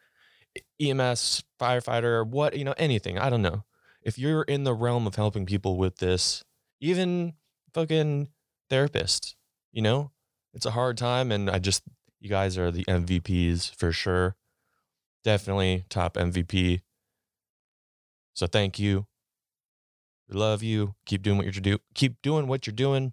EMS, 0.80 1.44
firefighter, 1.60 2.26
what, 2.26 2.56
you 2.56 2.64
know, 2.64 2.74
anything. 2.76 3.18
I 3.18 3.30
don't 3.30 3.42
know. 3.42 3.64
If 4.02 4.18
you're 4.18 4.42
in 4.42 4.64
the 4.64 4.74
realm 4.74 5.06
of 5.06 5.14
helping 5.14 5.46
people 5.46 5.76
with 5.76 5.96
this, 5.96 6.44
even 6.80 7.34
fucking 7.72 8.28
therapist, 8.68 9.36
you 9.72 9.82
know, 9.82 10.10
it's 10.52 10.66
a 10.66 10.72
hard 10.72 10.98
time. 10.98 11.32
And 11.32 11.48
I 11.48 11.58
just, 11.58 11.82
you 12.20 12.28
guys 12.28 12.58
are 12.58 12.70
the 12.70 12.84
MVPs 12.84 13.74
for 13.76 13.92
sure. 13.92 14.36
Definitely 15.22 15.84
top 15.88 16.14
MVP. 16.14 16.80
So 18.34 18.46
thank 18.46 18.78
you. 18.78 19.06
We 20.28 20.38
love 20.38 20.62
you. 20.62 20.94
Keep 21.06 21.22
doing 21.22 21.36
what 21.36 21.46
you're 21.46 21.52
do. 21.52 21.78
Keep 21.94 22.22
doing 22.22 22.46
what 22.46 22.66
you're 22.66 22.74
doing. 22.74 23.12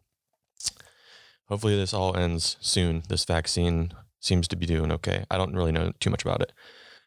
Hopefully, 1.48 1.76
this 1.76 1.94
all 1.94 2.16
ends 2.16 2.58
soon. 2.62 3.04
This 3.10 3.26
vaccine 3.26 3.92
seems 4.20 4.48
to 4.48 4.56
be 4.56 4.66
doing 4.66 4.92
okay. 4.92 5.26
I 5.30 5.38
don't 5.38 5.56
really 5.56 5.72
know 5.72 5.92
too 6.00 6.10
much 6.10 6.24
about 6.24 6.42
it. 6.42 6.54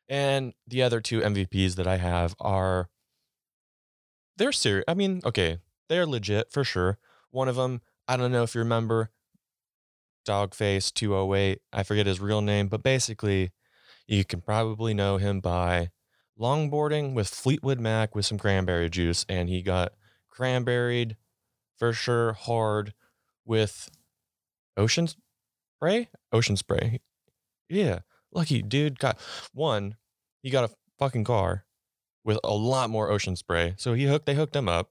And 0.08 0.52
the 0.66 0.82
other 0.82 1.00
two 1.00 1.20
MVPs 1.20 1.76
that 1.76 1.86
I 1.86 1.96
have 1.96 2.34
are 2.40 2.90
they're 4.36 4.52
serious. 4.52 4.84
I 4.86 4.94
mean, 4.94 5.22
okay, 5.24 5.58
they're 5.88 6.06
legit 6.06 6.52
for 6.52 6.64
sure. 6.64 6.98
One 7.30 7.48
of 7.48 7.56
them, 7.56 7.80
I 8.06 8.16
don't 8.16 8.32
know 8.32 8.42
if 8.42 8.54
you 8.54 8.58
remember, 8.58 9.10
Dogface 10.26 10.92
208. 10.92 11.60
I 11.72 11.82
forget 11.82 12.06
his 12.06 12.20
real 12.20 12.40
name, 12.40 12.68
but 12.68 12.82
basically, 12.82 13.52
you 14.06 14.24
can 14.24 14.40
probably 14.40 14.92
know 14.92 15.16
him 15.16 15.40
by 15.40 15.90
longboarding 16.38 17.14
with 17.14 17.28
Fleetwood 17.28 17.80
Mac 17.80 18.14
with 18.14 18.26
some 18.26 18.38
cranberry 18.38 18.90
juice, 18.90 19.24
and 19.28 19.48
he 19.48 19.62
got 19.62 19.92
cranberried 20.30 21.16
for 21.76 21.92
sure 21.92 22.32
hard 22.32 22.92
with 23.44 23.90
ocean 24.76 25.08
spray. 25.76 26.08
Ocean 26.32 26.56
spray. 26.56 27.00
Yeah, 27.68 28.00
lucky 28.32 28.62
dude 28.62 28.98
got 28.98 29.18
one. 29.52 29.96
He 30.42 30.50
got 30.50 30.64
a 30.64 30.74
fucking 30.98 31.24
car 31.24 31.64
with 32.24 32.38
a 32.44 32.54
lot 32.54 32.90
more 32.90 33.10
ocean 33.10 33.36
spray, 33.36 33.74
so 33.76 33.94
he 33.94 34.04
hooked. 34.04 34.26
They 34.26 34.34
hooked 34.34 34.56
him 34.56 34.68
up. 34.68 34.90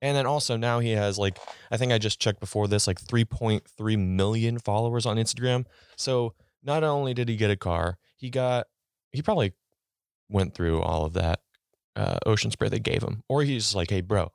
And 0.00 0.16
then 0.16 0.26
also 0.26 0.56
now 0.56 0.80
he 0.80 0.90
has 0.90 1.16
like 1.16 1.38
I 1.70 1.76
think 1.76 1.92
I 1.92 1.98
just 1.98 2.20
checked 2.20 2.40
before 2.40 2.66
this 2.66 2.88
like 2.88 3.00
3.3 3.00 3.98
million 3.98 4.58
followers 4.58 5.06
on 5.06 5.16
Instagram. 5.16 5.64
So 5.96 6.34
not 6.62 6.82
only 6.82 7.14
did 7.14 7.28
he 7.28 7.36
get 7.36 7.52
a 7.52 7.56
car, 7.56 7.98
he 8.16 8.28
got 8.28 8.66
he 9.12 9.22
probably 9.22 9.52
went 10.32 10.54
through 10.54 10.80
all 10.80 11.04
of 11.04 11.12
that 11.14 11.40
uh, 11.94 12.18
ocean 12.26 12.50
spray 12.50 12.68
they 12.68 12.78
gave 12.78 13.02
him, 13.02 13.22
or 13.28 13.42
he's 13.42 13.74
like, 13.74 13.90
"Hey, 13.90 14.00
bro, 14.00 14.32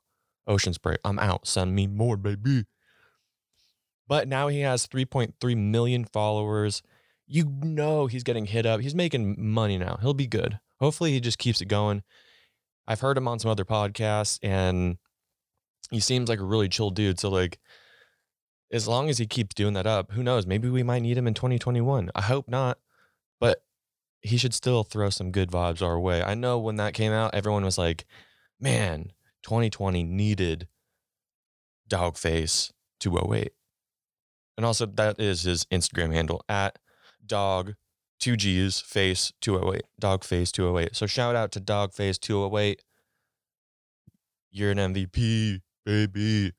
ocean 0.48 0.74
spray, 0.74 0.98
I'm 1.04 1.20
out. 1.20 1.48
Send 1.48 1.76
me 1.76 1.88
more, 1.88 2.18
baby." 2.18 2.66
But 4.08 4.28
now 4.28 4.48
he 4.48 4.62
has 4.62 4.88
3.3 4.88 5.58
million 5.58 6.06
followers. 6.06 6.82
You 7.28 7.46
know 7.62 8.08
he's 8.08 8.24
getting 8.24 8.46
hit 8.46 8.66
up. 8.66 8.80
He's 8.80 8.96
making 8.96 9.36
money 9.38 9.78
now. 9.78 9.98
He'll 10.02 10.14
be 10.14 10.28
good. 10.28 10.60
Hopefully 10.80 11.12
he 11.12 11.20
just 11.20 11.38
keeps 11.38 11.60
it 11.60 11.66
going. 11.66 12.04
I've 12.88 13.02
heard 13.02 13.18
him 13.18 13.28
on 13.28 13.40
some 13.40 13.52
other 13.52 13.66
podcasts 13.66 14.40
and 14.42 14.98
he 15.92 16.00
seems 16.00 16.30
like 16.30 16.40
a 16.40 16.46
really 16.46 16.70
chill 16.70 16.90
dude. 16.90 17.20
So 17.20 17.30
like 17.30 17.60
as 18.72 18.88
long 18.88 19.10
as 19.10 19.18
he 19.18 19.26
keeps 19.26 19.54
doing 19.54 19.74
that 19.74 19.88
up, 19.88 20.12
who 20.12 20.24
knows? 20.24 20.46
Maybe 20.46 20.70
we 20.70 20.84
might 20.84 21.02
need 21.02 21.18
him 21.18 21.28
in 21.28 21.34
2021. 21.34 22.12
I 22.16 22.22
hope 22.22 22.48
not. 22.48 22.78
But 23.40 23.62
he 24.28 24.38
should 24.38 24.54
still 24.54 24.84
throw 24.84 25.10
some 25.10 25.32
good 25.32 25.50
vibes 25.50 25.82
our 25.82 26.00
way. 26.00 26.22
I 26.22 26.36
know 26.36 26.60
when 26.60 26.76
that 26.78 26.94
came 26.94 27.12
out, 27.12 27.34
everyone 27.34 27.66
was 27.66 27.78
like, 27.78 28.06
man, 28.60 29.12
2020 29.44 30.04
needed 30.04 30.68
Dogface 31.90 32.72
208. 33.00 33.54
And 34.58 34.66
also, 34.66 34.86
that 34.86 35.20
is 35.20 35.44
his 35.44 35.66
Instagram 35.66 36.14
handle 36.14 36.44
at 36.50 36.80
dog, 37.26 37.76
two 38.20 38.36
G's, 38.36 38.80
face 38.80 39.32
208, 39.42 39.84
Dogface 40.02 40.52
208. 40.52 40.96
So 40.96 41.06
shout 41.06 41.36
out 41.36 41.52
to 41.54 41.62
Dogface 41.62 42.20
208. 42.20 42.82
You're 44.52 44.72
an 44.72 44.78
MVP, 44.78 45.62
baby. 45.86 46.54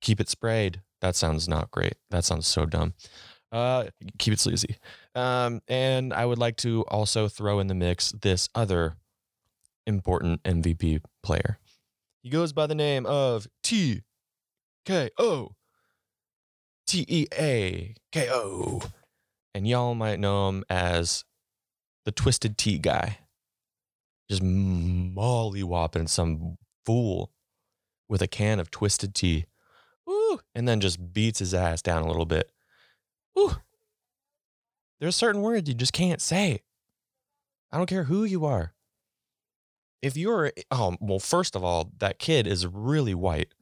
Keep 0.00 0.20
it 0.20 0.28
sprayed. 0.28 0.82
That 1.00 1.16
sounds 1.16 1.48
not 1.48 1.70
great. 1.70 1.94
That 2.10 2.24
sounds 2.24 2.46
so 2.46 2.66
dumb. 2.66 2.94
Uh, 3.54 3.84
keep 4.18 4.34
it 4.34 4.40
sleazy. 4.40 4.76
Um, 5.14 5.62
and 5.68 6.12
I 6.12 6.26
would 6.26 6.38
like 6.38 6.56
to 6.56 6.82
also 6.88 7.28
throw 7.28 7.60
in 7.60 7.68
the 7.68 7.74
mix 7.74 8.10
this 8.10 8.48
other 8.52 8.96
important 9.86 10.42
MVP 10.42 11.00
player. 11.22 11.58
He 12.24 12.30
goes 12.30 12.52
by 12.52 12.66
the 12.66 12.74
name 12.74 13.06
of 13.06 13.46
T 13.62 14.02
K 14.84 15.08
O 15.18 15.52
T 16.88 17.06
E 17.08 17.26
A 17.32 17.94
K 18.10 18.28
O. 18.28 18.82
And 19.54 19.68
y'all 19.68 19.94
might 19.94 20.18
know 20.18 20.48
him 20.48 20.64
as 20.68 21.24
the 22.04 22.10
Twisted 22.10 22.58
Tea 22.58 22.78
guy. 22.78 23.18
Just 24.28 24.42
mollywopping 24.42 26.08
some 26.08 26.56
fool 26.84 27.30
with 28.08 28.20
a 28.20 28.26
can 28.26 28.58
of 28.58 28.72
twisted 28.72 29.14
tea. 29.14 29.44
And 30.56 30.66
then 30.66 30.80
just 30.80 31.12
beats 31.12 31.38
his 31.38 31.54
ass 31.54 31.82
down 31.82 32.02
a 32.02 32.08
little 32.08 32.26
bit. 32.26 32.50
Ooh. 33.38 33.56
There's 35.00 35.16
certain 35.16 35.42
words 35.42 35.68
you 35.68 35.74
just 35.74 35.92
can't 35.92 36.20
say. 36.20 36.60
I 37.72 37.76
don't 37.76 37.88
care 37.88 38.04
who 38.04 38.24
you 38.24 38.44
are. 38.44 38.72
If 40.00 40.16
you're, 40.16 40.52
oh, 40.70 40.96
well, 41.00 41.18
first 41.18 41.56
of 41.56 41.64
all, 41.64 41.90
that 41.98 42.18
kid 42.18 42.46
is 42.46 42.66
really 42.66 43.14
white. 43.14 43.54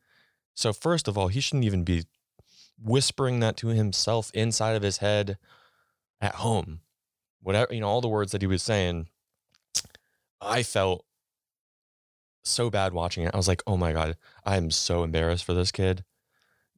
So, 0.54 0.72
first 0.72 1.08
of 1.08 1.16
all, 1.16 1.28
he 1.28 1.40
shouldn't 1.40 1.64
even 1.64 1.84
be 1.84 2.04
whispering 2.82 3.40
that 3.40 3.56
to 3.58 3.68
himself 3.68 4.30
inside 4.34 4.76
of 4.76 4.82
his 4.82 4.98
head 4.98 5.38
at 6.20 6.36
home. 6.36 6.80
Whatever, 7.40 7.72
you 7.72 7.80
know, 7.80 7.88
all 7.88 8.00
the 8.00 8.08
words 8.08 8.32
that 8.32 8.42
he 8.42 8.46
was 8.46 8.62
saying, 8.62 9.08
I 10.40 10.62
felt 10.62 11.04
so 12.44 12.70
bad 12.70 12.92
watching 12.92 13.24
it. 13.24 13.30
I 13.32 13.36
was 13.36 13.48
like, 13.48 13.62
oh 13.66 13.76
my 13.76 13.92
God, 13.92 14.16
I 14.44 14.56
am 14.56 14.70
so 14.70 15.04
embarrassed 15.04 15.44
for 15.44 15.54
this 15.54 15.72
kid. 15.72 16.04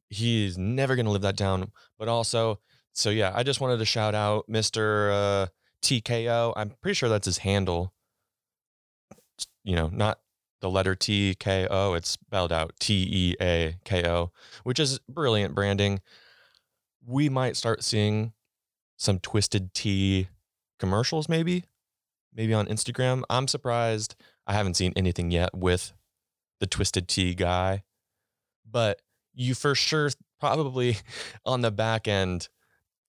He's 0.09 0.57
never 0.57 0.95
going 0.95 1.05
to 1.05 1.11
live 1.11 1.23
that 1.23 1.35
down. 1.35 1.71
But 1.97 2.07
also, 2.07 2.59
so 2.95 3.09
yeah, 3.09 3.31
I 3.35 3.43
just 3.43 3.59
wanted 3.59 3.77
to 3.77 3.85
shout 3.85 4.15
out 4.15 4.49
Mr. 4.49 5.11
Uh, 5.11 5.47
TKO. 5.81 6.53
I'm 6.55 6.71
pretty 6.81 6.95
sure 6.95 7.09
that's 7.09 7.25
his 7.25 7.39
handle. 7.39 7.93
You 9.65 9.75
know, 9.75 9.89
not 9.91 10.19
the 10.61 10.69
letter 10.69 10.95
T 10.95 11.35
K 11.37 11.67
O. 11.69 11.93
It's 11.93 12.09
spelled 12.09 12.53
out 12.53 12.73
T 12.79 13.07
E 13.11 13.35
A 13.41 13.75
K 13.83 14.07
O, 14.07 14.31
which 14.63 14.79
is 14.79 14.99
brilliant 15.09 15.53
branding. 15.53 16.01
We 17.05 17.27
might 17.27 17.57
start 17.57 17.83
seeing 17.83 18.31
some 18.95 19.19
twisted 19.19 19.73
tea 19.73 20.29
commercials, 20.79 21.27
maybe, 21.27 21.65
maybe 22.33 22.53
on 22.53 22.65
Instagram. 22.67 23.23
I'm 23.29 23.49
surprised 23.49 24.15
I 24.47 24.53
haven't 24.53 24.75
seen 24.75 24.93
anything 24.95 25.31
yet 25.31 25.53
with 25.53 25.91
the 26.61 26.65
twisted 26.65 27.09
tea 27.09 27.35
guy, 27.35 27.83
but 28.69 29.01
you 29.33 29.53
for 29.53 29.75
sure 29.75 30.09
probably 30.39 30.97
on 31.45 31.59
the 31.59 31.71
back 31.71 32.07
end 32.07 32.47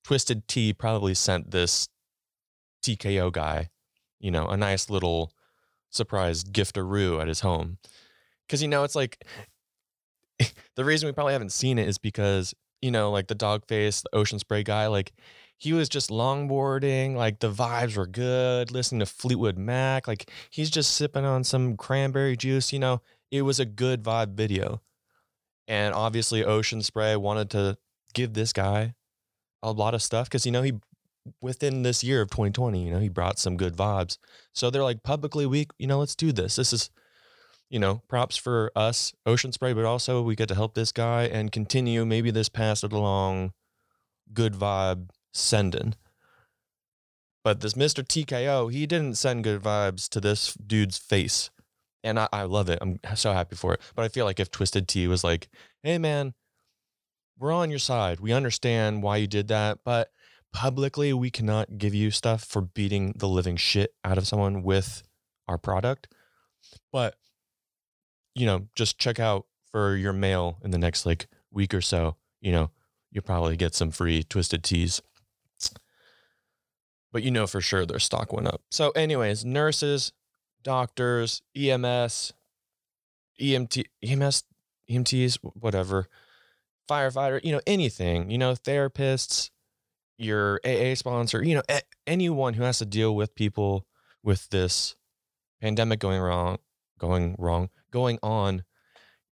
Twisted 0.06 0.46
Tea 0.46 0.72
probably 0.72 1.14
sent 1.14 1.50
this 1.50 1.88
TKO 2.84 3.32
guy, 3.32 3.70
you 4.20 4.30
know, 4.30 4.46
a 4.46 4.56
nice 4.56 4.88
little 4.88 5.32
surprise 5.90 6.44
gift 6.44 6.76
giftaroo 6.76 7.20
at 7.20 7.26
his 7.26 7.40
home. 7.40 7.78
Cause 8.48 8.62
you 8.62 8.68
know, 8.68 8.84
it's 8.84 8.94
like 8.94 9.26
the 10.76 10.84
reason 10.84 11.08
we 11.08 11.12
probably 11.12 11.32
haven't 11.32 11.50
seen 11.50 11.76
it 11.76 11.88
is 11.88 11.98
because, 11.98 12.54
you 12.80 12.92
know, 12.92 13.10
like 13.10 13.26
the 13.26 13.34
dog 13.34 13.66
face, 13.66 14.00
the 14.02 14.14
ocean 14.14 14.38
spray 14.38 14.62
guy, 14.62 14.86
like 14.86 15.12
he 15.58 15.72
was 15.72 15.88
just 15.88 16.10
longboarding, 16.10 17.16
like 17.16 17.40
the 17.40 17.50
vibes 17.50 17.96
were 17.96 18.06
good, 18.06 18.70
listening 18.70 19.00
to 19.00 19.06
Fleetwood 19.06 19.58
Mac, 19.58 20.06
like 20.06 20.30
he's 20.50 20.70
just 20.70 20.94
sipping 20.94 21.24
on 21.24 21.42
some 21.42 21.76
cranberry 21.76 22.36
juice, 22.36 22.72
you 22.72 22.78
know, 22.78 23.02
it 23.32 23.42
was 23.42 23.58
a 23.58 23.64
good 23.64 24.04
vibe 24.04 24.34
video. 24.34 24.80
And 25.66 25.92
obviously 25.94 26.44
Ocean 26.44 26.80
Spray 26.80 27.16
wanted 27.16 27.50
to 27.50 27.76
give 28.14 28.34
this 28.34 28.52
guy 28.52 28.94
a 29.62 29.72
lot 29.72 29.94
of 29.94 30.02
stuff 30.02 30.28
because 30.28 30.46
you 30.46 30.52
know 30.52 30.62
he 30.62 30.74
within 31.40 31.82
this 31.82 32.04
year 32.04 32.22
of 32.22 32.30
2020 32.30 32.84
you 32.84 32.90
know 32.90 33.00
he 33.00 33.08
brought 33.08 33.38
some 33.38 33.56
good 33.56 33.76
vibes. 33.76 34.18
So 34.54 34.70
they're 34.70 34.82
like 34.82 35.02
publicly 35.02 35.46
we 35.46 35.66
you 35.78 35.86
know 35.86 35.98
let's 35.98 36.14
do 36.14 36.32
this. 36.32 36.56
This 36.56 36.72
is 36.72 36.90
you 37.68 37.78
know 37.78 38.02
props 38.08 38.36
for 38.36 38.70
us 38.76 39.12
ocean 39.24 39.52
spray 39.52 39.72
but 39.72 39.84
also 39.84 40.22
we 40.22 40.36
get 40.36 40.48
to 40.48 40.54
help 40.54 40.74
this 40.74 40.92
guy 40.92 41.24
and 41.24 41.50
continue 41.50 42.04
maybe 42.04 42.30
this 42.30 42.48
pass 42.48 42.82
along 42.82 43.52
good 44.32 44.54
vibe 44.54 45.10
sending. 45.32 45.94
But 47.44 47.60
this 47.60 47.74
mr 47.74 48.04
tko 48.04 48.72
he 48.72 48.86
didn't 48.86 49.16
send 49.16 49.44
good 49.44 49.62
vibes 49.62 50.08
to 50.10 50.20
this 50.20 50.54
dude's 50.54 50.98
face. 50.98 51.50
And 52.04 52.20
I, 52.20 52.28
I 52.32 52.42
love 52.44 52.68
it. 52.68 52.78
I'm 52.80 53.00
so 53.16 53.32
happy 53.32 53.56
for 53.56 53.74
it. 53.74 53.80
But 53.96 54.04
i 54.04 54.08
feel 54.08 54.26
like 54.26 54.38
if 54.38 54.50
twisted 54.50 54.86
tea 54.86 55.08
was 55.08 55.24
like 55.24 55.48
hey 55.82 55.98
man 55.98 56.34
we're 57.38 57.52
on 57.52 57.70
your 57.70 57.78
side. 57.78 58.20
We 58.20 58.32
understand 58.32 59.02
why 59.02 59.18
you 59.18 59.26
did 59.26 59.48
that, 59.48 59.78
but 59.84 60.10
publicly 60.52 61.12
we 61.12 61.30
cannot 61.30 61.78
give 61.78 61.94
you 61.94 62.10
stuff 62.10 62.44
for 62.44 62.62
beating 62.62 63.12
the 63.16 63.28
living 63.28 63.56
shit 63.56 63.94
out 64.04 64.18
of 64.18 64.26
someone 64.26 64.62
with 64.62 65.02
our 65.48 65.58
product. 65.58 66.08
But 66.92 67.16
you 68.34 68.46
know, 68.46 68.68
just 68.74 68.98
check 68.98 69.18
out 69.18 69.46
for 69.70 69.96
your 69.96 70.12
mail 70.12 70.58
in 70.62 70.70
the 70.70 70.78
next 70.78 71.06
like 71.06 71.26
week 71.50 71.74
or 71.74 71.80
so, 71.80 72.16
you 72.40 72.52
know, 72.52 72.70
you'll 73.10 73.22
probably 73.22 73.56
get 73.56 73.74
some 73.74 73.90
free 73.90 74.22
twisted 74.22 74.62
teas. 74.62 75.00
But 77.12 77.22
you 77.22 77.30
know 77.30 77.46
for 77.46 77.62
sure 77.62 77.86
their 77.86 77.98
stock 77.98 78.32
went 78.32 78.46
up. 78.46 78.60
So 78.70 78.90
anyways, 78.90 79.44
nurses, 79.44 80.12
doctors, 80.62 81.40
EMS, 81.56 82.32
EMT, 83.40 83.84
EMS, 84.02 84.44
EMTs, 84.90 85.38
whatever 85.54 86.08
firefighter, 86.88 87.40
you 87.42 87.52
know, 87.52 87.60
anything, 87.66 88.30
you 88.30 88.38
know, 88.38 88.52
therapists, 88.54 89.50
your 90.18 90.60
AA 90.64 90.94
sponsor, 90.94 91.42
you 91.42 91.54
know, 91.54 91.62
a- 91.68 91.82
anyone 92.06 92.54
who 92.54 92.62
has 92.62 92.78
to 92.78 92.86
deal 92.86 93.14
with 93.14 93.34
people 93.34 93.86
with 94.22 94.48
this 94.50 94.96
pandemic 95.60 95.98
going 95.98 96.20
wrong, 96.20 96.58
going 96.98 97.36
wrong, 97.38 97.70
going 97.90 98.18
on. 98.22 98.64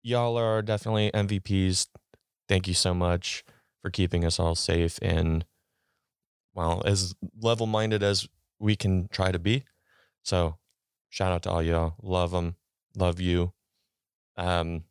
Y'all 0.02 0.36
are 0.36 0.62
definitely 0.62 1.10
MVPs. 1.12 1.88
Thank 2.48 2.66
you 2.66 2.74
so 2.74 2.94
much 2.94 3.44
for 3.82 3.90
keeping 3.90 4.24
us 4.24 4.38
all 4.38 4.54
safe 4.54 4.98
and 5.02 5.44
well, 6.54 6.82
as 6.84 7.14
level 7.40 7.66
minded 7.66 8.02
as 8.02 8.28
we 8.58 8.76
can 8.76 9.08
try 9.08 9.30
to 9.32 9.38
be. 9.38 9.64
So, 10.22 10.56
shout 11.08 11.32
out 11.32 11.42
to 11.44 11.50
all 11.50 11.62
y'all. 11.62 11.94
Love 12.02 12.32
them. 12.32 12.56
Love 12.96 13.20
you. 13.20 13.52
Um, 14.36 14.84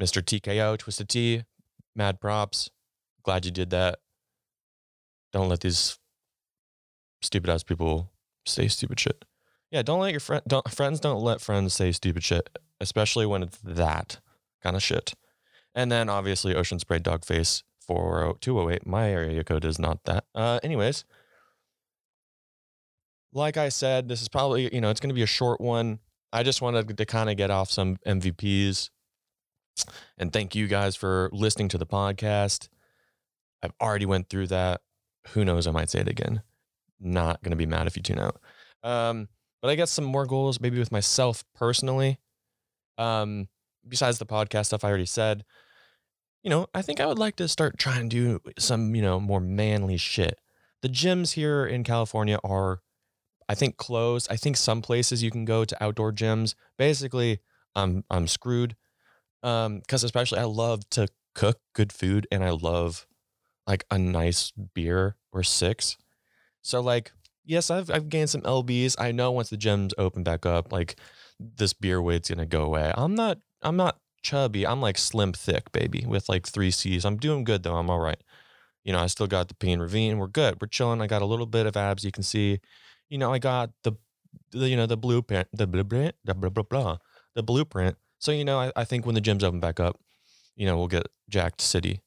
Mr. 0.00 0.22
TKO, 0.22 0.76
Twisted 0.78 1.08
Tea, 1.08 1.44
mad 1.94 2.20
props. 2.20 2.70
Glad 3.22 3.44
you 3.44 3.50
did 3.50 3.70
that. 3.70 3.98
Don't 5.32 5.48
let 5.48 5.60
these 5.60 5.98
stupid 7.22 7.50
ass 7.50 7.62
people 7.62 8.12
say 8.44 8.68
stupid 8.68 9.00
shit. 9.00 9.24
Yeah, 9.70 9.82
don't 9.82 10.00
let 10.00 10.12
your 10.12 10.20
friend 10.20 10.42
don't 10.46 10.70
friends 10.70 11.00
don't 11.00 11.22
let 11.22 11.40
friends 11.40 11.74
say 11.74 11.92
stupid 11.92 12.22
shit, 12.22 12.48
especially 12.80 13.26
when 13.26 13.42
it's 13.42 13.58
that 13.58 14.20
kind 14.62 14.76
of 14.76 14.82
shit. 14.82 15.14
And 15.74 15.90
then 15.90 16.08
obviously 16.08 16.54
Ocean 16.54 16.78
Spray 16.78 17.00
Dog 17.00 17.24
Face 17.24 17.64
40208. 17.80 18.86
My 18.86 19.10
area 19.10 19.44
code 19.44 19.64
is 19.64 19.78
not 19.78 20.04
that. 20.04 20.24
Uh 20.34 20.60
anyways. 20.62 21.04
Like 23.32 23.56
I 23.56 23.68
said, 23.68 24.08
this 24.08 24.22
is 24.22 24.28
probably, 24.28 24.72
you 24.74 24.80
know, 24.80 24.88
it's 24.88 25.00
gonna 25.00 25.14
be 25.14 25.22
a 25.22 25.26
short 25.26 25.60
one. 25.60 25.98
I 26.32 26.42
just 26.42 26.62
wanted 26.62 26.96
to 26.96 27.04
kind 27.06 27.28
of 27.28 27.36
get 27.36 27.50
off 27.50 27.70
some 27.70 27.96
MVPs. 28.06 28.90
And 30.18 30.32
thank 30.32 30.54
you 30.54 30.66
guys 30.66 30.96
for 30.96 31.30
listening 31.32 31.68
to 31.68 31.78
the 31.78 31.86
podcast. 31.86 32.68
I've 33.62 33.74
already 33.80 34.06
went 34.06 34.28
through 34.28 34.48
that. 34.48 34.80
Who 35.28 35.44
knows? 35.44 35.66
I 35.66 35.70
might 35.72 35.90
say 35.90 36.00
it 36.00 36.08
again. 36.08 36.42
Not 37.00 37.42
gonna 37.42 37.56
be 37.56 37.66
mad 37.66 37.86
if 37.86 37.96
you 37.96 38.02
tune 38.02 38.18
out. 38.18 38.40
Um, 38.82 39.28
but 39.60 39.70
I 39.70 39.74
got 39.76 39.88
some 39.88 40.04
more 40.04 40.26
goals, 40.26 40.60
maybe 40.60 40.78
with 40.78 40.92
myself 40.92 41.44
personally. 41.54 42.18
Um, 42.98 43.48
besides 43.86 44.18
the 44.18 44.26
podcast 44.26 44.66
stuff 44.66 44.84
I 44.84 44.88
already 44.88 45.06
said, 45.06 45.44
you 46.42 46.50
know, 46.50 46.68
I 46.74 46.82
think 46.82 47.00
I 47.00 47.06
would 47.06 47.18
like 47.18 47.36
to 47.36 47.48
start 47.48 47.78
trying 47.78 48.08
to 48.08 48.38
do 48.40 48.52
some, 48.58 48.94
you 48.94 49.02
know, 49.02 49.18
more 49.18 49.40
manly 49.40 49.96
shit. 49.96 50.38
The 50.82 50.88
gyms 50.88 51.32
here 51.32 51.66
in 51.66 51.82
California 51.82 52.38
are, 52.44 52.80
I 53.48 53.54
think, 53.54 53.76
closed. 53.76 54.28
I 54.30 54.36
think 54.36 54.56
some 54.56 54.80
places 54.82 55.22
you 55.22 55.30
can 55.30 55.44
go 55.44 55.64
to 55.64 55.82
outdoor 55.82 56.12
gyms. 56.12 56.54
Basically, 56.78 57.40
I'm 57.74 58.04
I'm 58.10 58.28
screwed. 58.28 58.76
Um, 59.46 59.78
because 59.78 60.02
especially 60.02 60.40
I 60.40 60.44
love 60.44 60.90
to 60.90 61.06
cook 61.36 61.60
good 61.72 61.92
food 61.92 62.26
and 62.32 62.42
I 62.42 62.50
love 62.50 63.06
like 63.64 63.84
a 63.92 63.98
nice 63.98 64.50
beer 64.50 65.14
or 65.32 65.44
six. 65.44 65.96
So 66.62 66.80
like, 66.80 67.12
yes, 67.44 67.70
I've 67.70 67.88
I've 67.88 68.08
gained 68.08 68.28
some 68.28 68.40
lbs. 68.40 68.96
I 68.98 69.12
know 69.12 69.30
once 69.30 69.50
the 69.50 69.56
gyms 69.56 69.92
open 69.98 70.24
back 70.24 70.46
up, 70.46 70.72
like 70.72 70.96
this 71.38 71.72
beer 71.72 72.02
weight's 72.02 72.28
gonna 72.28 72.44
go 72.44 72.64
away. 72.64 72.92
I'm 72.96 73.14
not 73.14 73.38
I'm 73.62 73.76
not 73.76 74.00
chubby. 74.20 74.66
I'm 74.66 74.80
like 74.80 74.98
slim 74.98 75.32
thick, 75.32 75.70
baby, 75.70 76.04
with 76.04 76.28
like 76.28 76.44
three 76.44 76.72
C's. 76.72 77.04
I'm 77.04 77.16
doing 77.16 77.44
good 77.44 77.62
though. 77.62 77.76
I'm 77.76 77.88
all 77.88 78.00
right. 78.00 78.20
You 78.82 78.92
know, 78.92 78.98
I 78.98 79.06
still 79.06 79.28
got 79.28 79.46
the 79.46 79.54
pain 79.54 79.78
ravine. 79.78 80.18
We're 80.18 80.26
good. 80.26 80.60
We're 80.60 80.66
chilling. 80.66 81.00
I 81.00 81.06
got 81.06 81.22
a 81.22 81.26
little 81.26 81.46
bit 81.46 81.66
of 81.66 81.76
abs. 81.76 82.04
You 82.04 82.10
can 82.10 82.24
see. 82.24 82.58
You 83.08 83.18
know, 83.18 83.32
I 83.32 83.38
got 83.38 83.70
the, 83.84 83.92
the 84.50 84.68
you 84.68 84.76
know 84.76 84.86
the 84.86 84.96
blueprint, 84.96 85.46
the 85.52 85.68
blueprint, 85.68 86.16
the 86.24 86.34
blah 86.34 86.50
blah 86.50 86.64
blah, 86.64 86.98
the 87.36 87.44
blueprint. 87.44 87.96
So 88.26 88.32
you 88.32 88.44
know, 88.44 88.58
I, 88.58 88.72
I 88.74 88.82
think 88.82 89.06
when 89.06 89.14
the 89.14 89.20
gyms 89.20 89.44
open 89.44 89.60
back 89.60 89.78
up, 89.78 90.00
you 90.56 90.66
know, 90.66 90.76
we'll 90.76 90.88
get 90.88 91.06
jacked 91.28 91.60
city. 91.60 92.00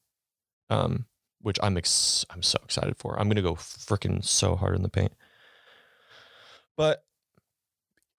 Um, 0.68 1.06
which 1.40 1.58
I'm 1.62 1.78
ex- 1.78 2.26
I'm 2.28 2.42
so 2.42 2.58
excited 2.62 2.98
for. 2.98 3.18
I'm 3.18 3.26
gonna 3.26 3.40
go 3.40 3.54
freaking 3.54 4.22
so 4.22 4.54
hard 4.54 4.76
in 4.76 4.82
the 4.82 4.90
paint. 4.90 5.14
But 6.76 7.04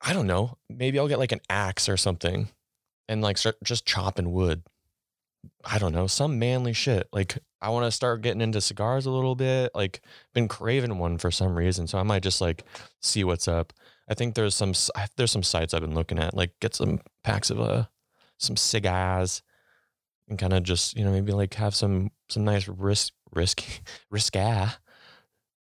I 0.01 0.13
don't 0.13 0.25
know. 0.25 0.58
Maybe 0.67 0.98
I'll 0.98 1.08
get 1.08 1.20
like 1.20 1.31
an 1.31 1.41
axe 1.48 1.88
or 1.88 1.96
something, 1.96 2.50
and 3.07 3.22
like 3.22 3.37
start 3.37 3.57
just 3.64 3.85
chopping 3.85 4.31
wood. 4.31 4.64
I 5.64 5.77
don't 5.77 5.94
know, 5.94 6.07
some 6.07 6.40
manly 6.40 6.74
shit. 6.74 7.07
Like 7.14 7.37
I 7.61 7.70
want 7.70 7.85
to 7.85 7.92
start 7.92 8.24
getting 8.24 8.42
into 8.42 8.61
cigars 8.61 9.05
a 9.05 9.11
little 9.11 9.35
bit. 9.35 9.70
Like 9.75 10.01
been 10.33 10.48
craving 10.48 10.98
one 10.98 11.20
for 11.20 11.29
some 11.29 11.55
reason, 11.55 11.85
so 11.85 12.00
I 12.00 12.03
might 12.03 12.24
just 12.24 12.42
like 12.42 12.64
see 13.00 13.24
what's 13.24 13.48
up. 13.48 13.74
I 14.11 14.13
think 14.13 14.35
there's 14.35 14.55
some 14.55 14.74
there's 15.15 15.31
some 15.31 15.41
sites 15.41 15.74
I've 15.74 15.81
been 15.81 15.95
looking 15.95 16.19
at. 16.19 16.35
Like 16.35 16.51
get 16.59 16.75
some 16.75 17.00
packs 17.24 17.50
of 17.50 17.61
uh 17.61 17.85
some 18.37 18.57
cigars 18.57 19.41
and 20.27 20.37
kind 20.37 20.51
of 20.51 20.63
just 20.63 20.97
you 20.97 21.05
know 21.05 21.11
maybe 21.11 21.31
like 21.31 21.53
have 21.53 21.74
some 21.74 22.11
some 22.27 22.43
nice 22.43 22.67
risk 22.67 23.13
risk 23.33 23.63
risk 24.09 24.35
ah 24.37 24.77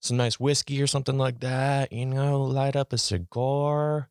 some 0.00 0.16
nice 0.16 0.40
whiskey 0.40 0.80
or 0.80 0.86
something 0.86 1.18
like 1.18 1.40
that 1.40 1.92
you 1.92 2.06
know 2.06 2.42
light 2.42 2.76
up 2.76 2.92
a 2.92 2.98
cigar 2.98 4.08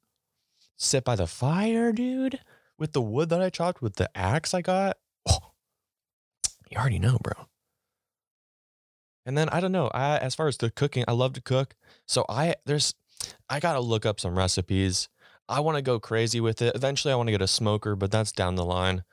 sit 0.76 1.04
by 1.04 1.16
the 1.16 1.26
fire 1.26 1.92
dude 1.92 2.40
with 2.78 2.92
the 2.92 3.02
wood 3.02 3.30
that 3.30 3.42
i 3.42 3.50
chopped 3.50 3.82
with 3.82 3.96
the 3.96 4.10
axe 4.16 4.54
i 4.54 4.62
got 4.62 4.98
oh, 5.28 5.54
you 6.70 6.78
already 6.78 7.00
know 7.00 7.18
bro 7.24 7.48
and 9.26 9.38
then 9.38 9.50
i 9.50 9.60
don't 9.60 9.72
know 9.72 9.90
i 9.94 10.18
as 10.18 10.36
far 10.36 10.48
as 10.48 10.58
the 10.58 10.70
cooking 10.70 11.06
i 11.08 11.14
love 11.14 11.34
to 11.34 11.42
cook 11.42 11.74
so 12.06 12.26
i 12.30 12.54
there's 12.66 12.94
i 13.50 13.60
gotta 13.60 13.80
look 13.80 14.06
up 14.06 14.20
some 14.20 14.38
recipes 14.38 15.10
i 15.50 15.60
want 15.60 15.76
to 15.76 15.82
go 15.82 16.00
crazy 16.00 16.40
with 16.40 16.62
it 16.62 16.76
eventually 16.76 17.12
i 17.12 17.16
want 17.16 17.28
to 17.28 17.32
get 17.32 17.42
a 17.42 17.48
smoker 17.48 17.96
but 17.96 18.12
that's 18.12 18.32
down 18.32 18.56
the 18.56 18.66
line 18.66 19.04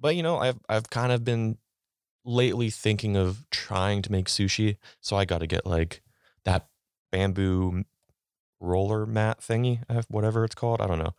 but 0.00 0.16
you 0.16 0.22
know, 0.22 0.38
I've 0.38 0.58
I've 0.68 0.90
kind 0.90 1.12
of 1.12 1.24
been 1.24 1.58
lately 2.24 2.70
thinking 2.70 3.16
of 3.16 3.44
trying 3.50 4.02
to 4.02 4.12
make 4.12 4.26
sushi, 4.26 4.76
so 5.00 5.16
I 5.16 5.24
got 5.24 5.38
to 5.38 5.46
get 5.46 5.66
like 5.66 6.02
that 6.44 6.68
bamboo 7.12 7.84
roller 8.60 9.06
mat 9.06 9.40
thingy, 9.40 9.82
uh, 9.88 10.02
whatever 10.08 10.44
it's 10.44 10.54
called. 10.54 10.80
I 10.80 10.86
don't 10.86 10.98
know. 10.98 11.14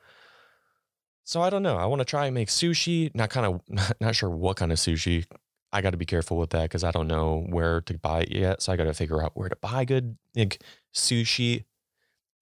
So 1.24 1.42
I 1.42 1.50
don't 1.50 1.64
know. 1.64 1.78
I 1.78 1.86
want 1.86 2.00
to 2.00 2.06
try 2.06 2.26
and 2.26 2.34
make 2.34 2.50
sushi. 2.50 3.14
Not 3.16 3.30
kind 3.30 3.46
of 3.70 3.94
not 4.02 4.16
sure 4.16 4.30
what 4.30 4.58
kind 4.58 4.72
of 4.72 4.80
sushi. 4.80 5.26
I 5.74 5.82
got 5.82 5.92
to 5.92 5.98
be 5.98 6.06
careful 6.06 6.38
with 6.38 6.50
that 6.50 6.64
because 6.64 6.84
I 6.84 6.92
don't 6.92 7.08
know 7.08 7.46
where 7.50 7.82
to 7.82 7.98
buy 7.98 8.22
it 8.22 8.32
yet. 8.32 8.62
So 8.62 8.74
I 8.74 8.76
got 8.76 8.86
to 8.86 8.94
figure 8.94 9.24
out 9.24 9.32
where 9.36 9.48
to 9.48 9.56
buy 9.56 9.86
good 9.86 10.18
like 10.36 10.62
sushi, 10.94 11.66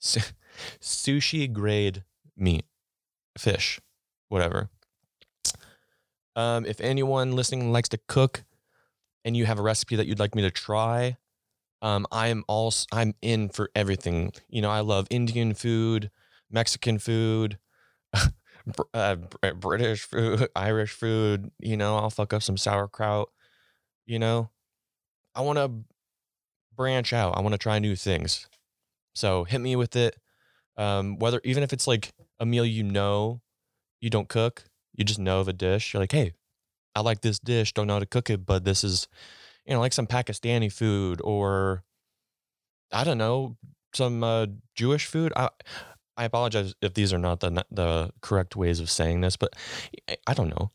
sushi 0.82 1.52
grade 1.52 2.04
meat, 2.38 2.66
fish, 3.38 3.80
whatever. 4.30 4.70
Um, 6.36 6.66
if 6.66 6.80
anyone 6.80 7.34
listening 7.34 7.72
likes 7.72 7.90
to 7.90 8.00
cook 8.08 8.44
and 9.26 9.36
you 9.36 9.46
have 9.46 9.60
a 9.60 9.62
recipe 9.62 9.96
that 9.96 10.08
you'd 10.08 10.20
like 10.20 10.36
me 10.36 10.42
to 10.44 10.52
try, 10.52 11.18
um, 11.82 12.06
I 12.12 12.28
am 12.28 12.44
all 12.48 12.74
I'm 12.92 13.14
in 13.22 13.50
for 13.50 13.70
everything. 13.76 14.34
You 14.50 14.62
know, 14.62 14.70
I 14.70 14.82
love 14.82 15.08
Indian 15.10 15.54
food, 15.54 16.12
Mexican 16.50 17.00
food, 17.00 17.58
uh, 18.94 19.16
British 19.56 20.04
food, 20.04 20.48
Irish 20.56 20.92
food. 20.92 21.52
You 21.60 21.78
know, 21.78 21.98
I'll 21.98 22.10
fuck 22.10 22.34
up 22.34 22.44
some 22.44 22.58
sauerkraut. 22.58 23.30
You 24.06 24.20
know, 24.20 24.50
I 25.36 25.42
want 25.42 25.58
to 25.58 25.72
branch 26.76 27.14
out. 27.14 27.38
I 27.38 27.42
want 27.42 27.54
to 27.54 27.58
try 27.60 27.80
new 27.80 27.96
things. 27.96 28.48
So 29.20 29.44
hit 29.44 29.60
me 29.60 29.76
with 29.76 29.98
it. 29.98 30.16
Um, 30.78 31.20
whether 31.20 31.42
even 31.44 31.62
if 31.62 31.74
it's 31.74 31.88
like 31.88 32.14
a 32.40 32.46
meal 32.46 32.66
you 32.66 32.84
know 32.84 33.42
you 34.00 34.10
don't 34.10 34.30
cook, 34.30 34.64
you 34.96 35.04
just 35.04 35.20
know 35.20 35.42
of 35.42 35.50
a 35.50 35.54
dish. 35.54 35.94
You're 35.94 36.02
like, 36.02 36.14
hey, 36.14 36.32
I 36.96 37.02
like 37.02 37.20
this 37.20 37.38
dish, 37.38 37.74
don't 37.74 37.88
know 37.88 37.94
how 37.94 38.00
to 38.00 38.06
cook 38.06 38.30
it, 38.30 38.46
but 38.46 38.64
this 38.64 38.82
is, 38.84 39.10
you 39.66 39.74
know, 39.74 39.82
like 39.82 39.92
some 39.92 40.08
Pakistani 40.08 40.72
food 40.72 41.20
or 41.22 41.84
I 42.94 43.04
don't 43.04 43.18
know, 43.18 43.58
some 43.94 44.24
uh, 44.24 44.48
Jewish 44.74 45.06
food. 45.06 45.34
I 45.36 45.50
I 46.16 46.24
apologize 46.24 46.74
if 46.82 46.94
these 46.94 47.12
are 47.12 47.20
not 47.20 47.42
the 47.42 47.66
the 47.70 48.12
correct 48.22 48.56
ways 48.56 48.80
of 48.80 48.90
saying 48.90 49.20
this, 49.20 49.36
but 49.36 49.54
I 50.28 50.34
don't 50.34 50.50
know. 50.50 50.72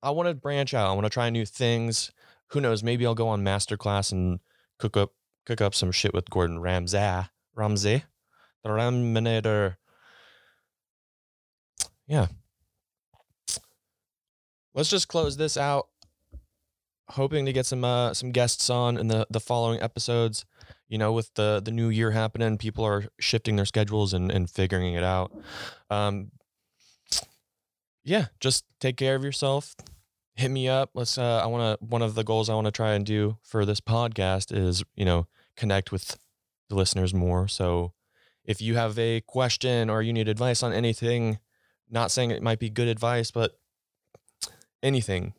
I 0.00 0.10
want 0.10 0.28
to 0.28 0.34
branch 0.34 0.74
out. 0.74 0.88
I 0.88 0.92
want 0.92 1.06
to 1.06 1.10
try 1.10 1.28
new 1.28 1.44
things. 1.44 2.12
Who 2.50 2.60
knows? 2.60 2.84
Maybe 2.84 3.04
I'll 3.04 3.16
go 3.16 3.28
on 3.28 3.42
masterclass 3.42 4.12
and 4.12 4.38
cook 4.78 4.96
up 4.96 5.12
cook 5.50 5.60
up 5.60 5.74
some 5.74 5.90
shit 5.90 6.14
with 6.14 6.30
Gordon 6.30 6.60
Ramsay. 6.60 7.26
Ramsay, 7.56 8.04
the 8.62 8.68
Raminator. 8.68 9.76
Yeah, 12.06 12.28
let's 14.74 14.88
just 14.88 15.08
close 15.08 15.36
this 15.36 15.56
out. 15.56 15.88
Hoping 17.08 17.46
to 17.46 17.52
get 17.52 17.66
some 17.66 17.84
uh, 17.84 18.14
some 18.14 18.30
guests 18.30 18.70
on 18.70 18.96
in 18.96 19.08
the 19.08 19.26
the 19.28 19.40
following 19.40 19.80
episodes. 19.82 20.44
You 20.88 20.98
know, 20.98 21.12
with 21.12 21.34
the 21.34 21.60
the 21.64 21.72
new 21.72 21.88
year 21.88 22.12
happening, 22.12 22.56
people 22.56 22.84
are 22.84 23.06
shifting 23.18 23.56
their 23.56 23.66
schedules 23.66 24.14
and 24.14 24.30
and 24.30 24.48
figuring 24.48 24.94
it 24.94 25.02
out. 25.02 25.32
Um, 25.90 26.30
yeah, 28.04 28.26
just 28.38 28.64
take 28.78 28.96
care 28.96 29.16
of 29.16 29.24
yourself. 29.24 29.74
Hit 30.36 30.52
me 30.52 30.68
up. 30.68 30.90
Let's. 30.94 31.18
Uh, 31.18 31.40
I 31.42 31.46
want 31.46 31.80
to. 31.80 31.84
One 31.84 32.02
of 32.02 32.14
the 32.14 32.22
goals 32.22 32.48
I 32.48 32.54
want 32.54 32.66
to 32.66 32.70
try 32.70 32.92
and 32.92 33.04
do 33.04 33.38
for 33.42 33.64
this 33.64 33.80
podcast 33.80 34.56
is, 34.56 34.84
you 34.94 35.04
know, 35.04 35.26
connect 35.60 35.92
with 35.92 36.16
the 36.68 36.74
listeners 36.74 37.14
more. 37.14 37.46
So, 37.46 37.92
if 38.44 38.60
you 38.60 38.74
have 38.74 38.98
a 38.98 39.20
question 39.20 39.90
or 39.90 40.02
you 40.02 40.12
need 40.12 40.26
advice 40.26 40.62
on 40.62 40.72
anything, 40.72 41.38
not 41.88 42.10
saying 42.10 42.30
it 42.30 42.42
might 42.42 42.58
be 42.58 42.70
good 42.70 42.88
advice, 42.88 43.30
but 43.30 43.58
anything, 44.82 45.34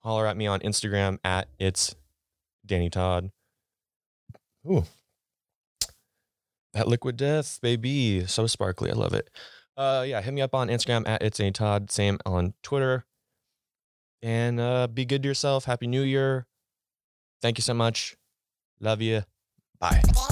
holler 0.00 0.26
at 0.26 0.36
me 0.36 0.46
on 0.46 0.60
Instagram 0.60 1.18
at 1.24 1.48
it's 1.58 1.96
Danny 2.64 2.90
Todd. 2.90 3.30
Ooh. 4.70 4.84
That 6.74 6.88
liquid 6.88 7.16
death, 7.16 7.58
baby. 7.62 8.26
So 8.26 8.46
sparkly. 8.46 8.90
I 8.90 8.94
love 8.94 9.14
it. 9.14 9.30
Uh 9.76 10.04
yeah, 10.06 10.20
hit 10.20 10.34
me 10.34 10.42
up 10.42 10.54
on 10.54 10.68
Instagram 10.68 11.08
at 11.08 11.22
it's 11.22 11.38
Danny 11.38 11.52
Todd. 11.52 11.90
Same 11.90 12.18
on 12.26 12.54
Twitter. 12.62 13.04
And 14.22 14.60
uh 14.60 14.86
be 14.86 15.04
good 15.04 15.22
to 15.22 15.28
yourself. 15.28 15.64
Happy 15.64 15.86
New 15.86 16.02
Year. 16.02 16.46
Thank 17.42 17.58
you 17.58 17.62
so 17.62 17.74
much. 17.74 18.16
Love 18.80 19.02
you. 19.02 19.22
Bye. 19.84 20.23